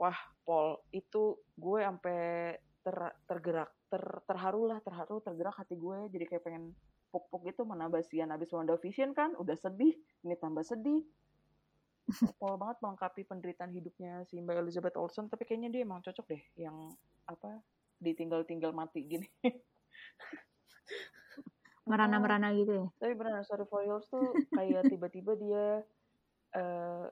[0.00, 0.16] wah
[0.48, 2.96] Paul itu gue sampai ter,
[3.28, 6.08] tergerak ter, terharu lah terharu tergerak hati gue.
[6.08, 6.72] Jadi kayak pengen
[7.12, 9.92] puk-puk itu mana basian habis WandaVision kan udah sedih.
[10.24, 11.04] Ini tambah sedih
[12.40, 16.42] Paul banget melengkapi penderitaan hidupnya si Mbak Elizabeth Olsen tapi kayaknya dia emang cocok deh
[16.58, 16.74] yang
[17.30, 17.62] apa
[18.02, 19.28] ditinggal-tinggal mati gini.
[21.88, 22.86] Merana-merana gitu ya?
[22.98, 25.66] Tapi benar Sorry for Yours tuh kayak tiba-tiba dia
[26.58, 27.06] uh,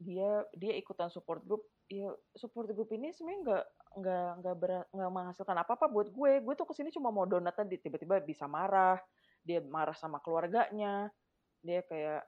[0.00, 1.64] dia dia ikutan support group.
[1.88, 3.64] Ya support group ini sebenarnya nggak
[3.94, 4.54] nggak nggak
[4.88, 6.32] nggak menghasilkan apa apa buat gue.
[6.44, 9.00] Gue tuh ke sini cuma mau donat tadi tiba-tiba bisa marah
[9.44, 11.12] dia marah sama keluarganya
[11.60, 12.24] dia kayak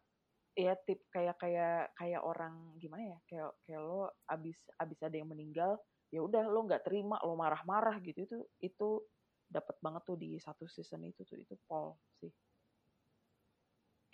[0.57, 5.29] ya tip kayak kayak kayak orang gimana ya kayak kayak lo abis abis ada yang
[5.29, 5.77] meninggal
[6.09, 8.89] ya udah lo nggak terima lo marah-marah gitu itu itu
[9.47, 12.33] dapat banget tuh di satu season itu tuh itu Paul sih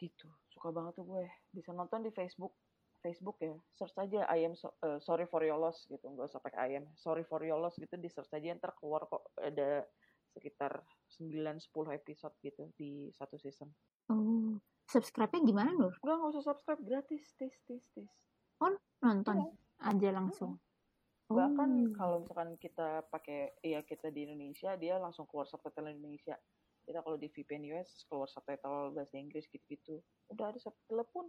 [0.03, 1.25] gitu suka banget tuh gue
[1.55, 2.59] bisa nonton di Facebook
[3.03, 6.39] Facebook ya, search aja I am so, uh, sorry for your loss gitu, nggak usah
[6.39, 9.83] pakai I am sorry for your loss gitu, di search aja ntar keluar kok ada
[10.33, 10.87] sekitar
[11.19, 13.69] 9-10 episode gitu di satu season.
[14.07, 14.55] Oh,
[14.93, 15.97] subscribe-nya gimana Nur?
[16.05, 18.11] Enggak, nggak usah subscribe, gratis, tis, tis, tis.
[18.61, 19.49] Oh, nonton ya.
[19.89, 20.61] aja langsung.
[21.33, 21.97] bahkan oh.
[21.97, 26.37] kalau misalkan kita pakai ya kita di Indonesia dia langsung keluar subtitle Indonesia
[26.85, 31.27] kita kalau di VPN US keluar subtitle bahasa Inggris gitu-gitu udah ada subtitle pun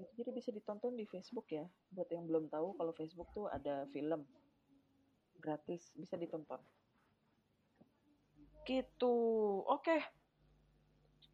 [0.00, 3.84] gitu, jadi bisa ditonton di Facebook ya buat yang belum tahu kalau Facebook tuh ada
[3.92, 4.24] film
[5.42, 6.62] gratis bisa ditonton
[8.62, 9.16] gitu
[9.66, 10.00] oke okay.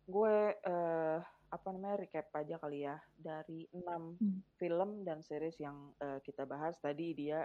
[0.08, 2.96] Gue uh, apa namanya recap aja kali ya.
[3.16, 4.40] Dari enam hmm.
[4.56, 7.44] film dan series yang uh, kita bahas tadi dia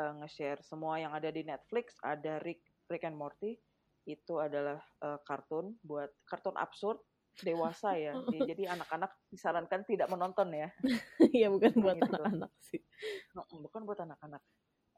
[0.00, 2.00] uh, nge-share semua yang ada di Netflix.
[2.00, 3.60] Ada Rick Rick and Morty
[4.08, 6.96] itu adalah uh, kartun buat kartun absurd
[7.44, 8.16] dewasa ya.
[8.50, 10.68] Jadi anak-anak disarankan tidak menonton ya.
[11.28, 12.08] Iya bukan buat gitu.
[12.08, 12.80] anak-anak sih.
[13.36, 14.42] Bukan buat anak-anak.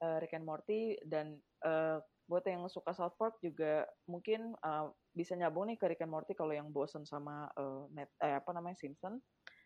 [0.01, 1.37] Uh, Rick and Morty dan
[1.67, 2.01] uh,
[2.31, 6.39] buat yang suka South Park juga mungkin uh, bisa nyambung nih ke Rick and Morty
[6.39, 9.19] kalau yang bosen sama uh, net eh, apa namanya Simpson.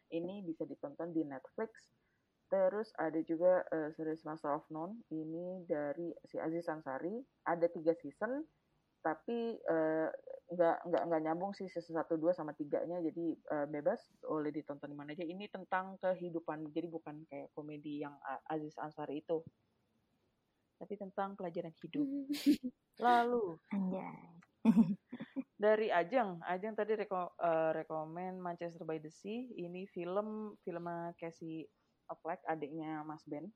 [0.09, 1.93] Ini bisa ditonton di Netflix.
[2.49, 4.97] Terus ada juga uh, series Master of None.
[5.13, 7.21] Ini dari si Aziz Ansari.
[7.45, 8.41] Ada tiga season
[9.05, 9.61] tapi
[10.49, 12.97] nggak uh, nggak nggak nyambung sih season satu dua sama tiganya.
[13.05, 15.29] Jadi uh, bebas boleh ditonton di mana aja.
[15.29, 18.17] Ini tentang kehidupan jadi bukan kayak komedi yang
[18.49, 19.45] Aziz Ansari itu
[20.85, 22.05] tapi tentang pelajaran hidup.
[23.09, 23.57] Lalu
[25.65, 29.49] dari Ajeng, Ajeng tadi reko, uh, rekomen Manchester by the Sea.
[29.57, 30.85] Ini film film
[31.17, 31.65] Casey
[32.13, 33.49] Affleck, adiknya Mas Ben.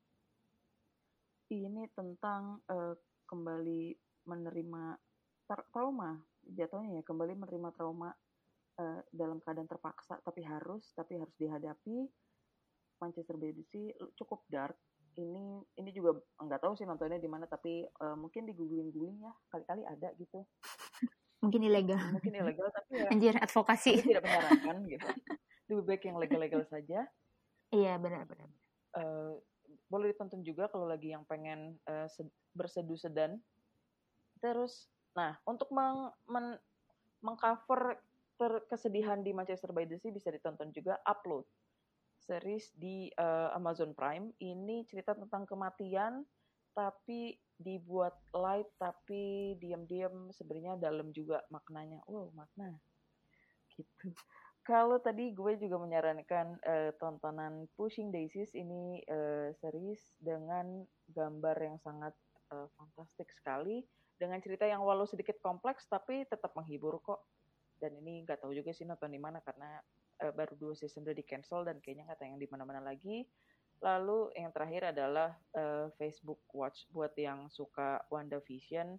[1.52, 2.96] Ini tentang uh,
[3.28, 3.92] kembali
[4.24, 4.96] menerima
[5.44, 6.16] tra trauma,
[6.48, 8.08] jatuhnya ya kembali menerima trauma
[8.80, 12.08] uh, dalam keadaan terpaksa, tapi harus, tapi harus dihadapi.
[12.98, 14.74] Manchester by the Sea cukup dark,
[15.18, 19.18] ini ini juga nggak tahu sih nontonnya di mana tapi uh, mungkin di googling googling
[19.18, 20.46] ya kali-kali ada gitu.
[21.38, 22.02] Mungkin ilegal.
[22.18, 24.02] Mungkin ilegal tapi ya anjir advokasi.
[24.02, 25.06] tidak menyarankan gitu.
[25.70, 27.06] Lebih baik yang legal-legal saja.
[27.70, 28.50] Iya benar-benar
[28.96, 29.32] uh, eh,
[29.88, 32.08] boleh ditonton juga kalau lagi yang pengen uh,
[32.56, 33.40] berseduh sedan.
[34.40, 36.56] Terus nah untuk meng, men,
[37.24, 37.98] mengcover
[38.70, 41.42] kesedihan di Manchester by the Sea bisa ditonton juga upload
[42.28, 44.36] series di uh, Amazon Prime.
[44.36, 46.28] Ini cerita tentang kematian,
[46.76, 52.04] tapi dibuat light, tapi diam-diam sebenarnya dalam juga maknanya.
[52.04, 52.76] Wow, makna.
[53.72, 54.12] Gitu.
[54.68, 61.80] Kalau tadi gue juga menyarankan uh, tontonan Pushing Daisies ini uh, series dengan gambar yang
[61.80, 62.12] sangat
[62.52, 63.80] uh, fantastik sekali
[64.20, 67.24] dengan cerita yang walau sedikit kompleks tapi tetap menghibur kok.
[67.80, 69.80] Dan ini nggak tahu juga sih nonton di mana karena
[70.22, 73.26] uh, baru dua season udah di cancel dan kayaknya nggak tayang di mana-mana lagi.
[73.78, 78.98] Lalu yang terakhir adalah uh, Facebook Watch buat yang suka WandaVision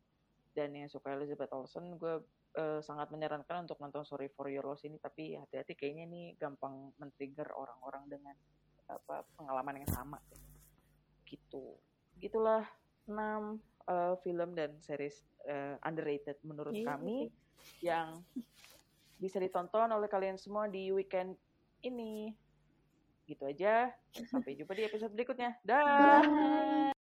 [0.56, 2.24] dan yang suka Elizabeth Olsen, gue
[2.56, 4.96] uh, sangat menyarankan untuk nonton Sorry for Your Loss ini.
[4.96, 8.36] Tapi hati-hati kayaknya ini gampang men-trigger orang-orang dengan
[8.88, 10.20] apa pengalaman yang sama.
[11.28, 11.76] Gitu.
[12.18, 12.64] Gitulah
[13.06, 13.16] 6
[13.90, 16.88] uh, film dan series uh, underrated menurut yeah.
[16.88, 17.18] kami
[17.84, 18.24] yang
[19.20, 21.36] bisa ditonton oleh kalian semua di weekend
[21.84, 22.34] ini.
[23.28, 23.94] Gitu aja.
[24.32, 25.60] Sampai jumpa di episode berikutnya.
[25.62, 26.96] Dah.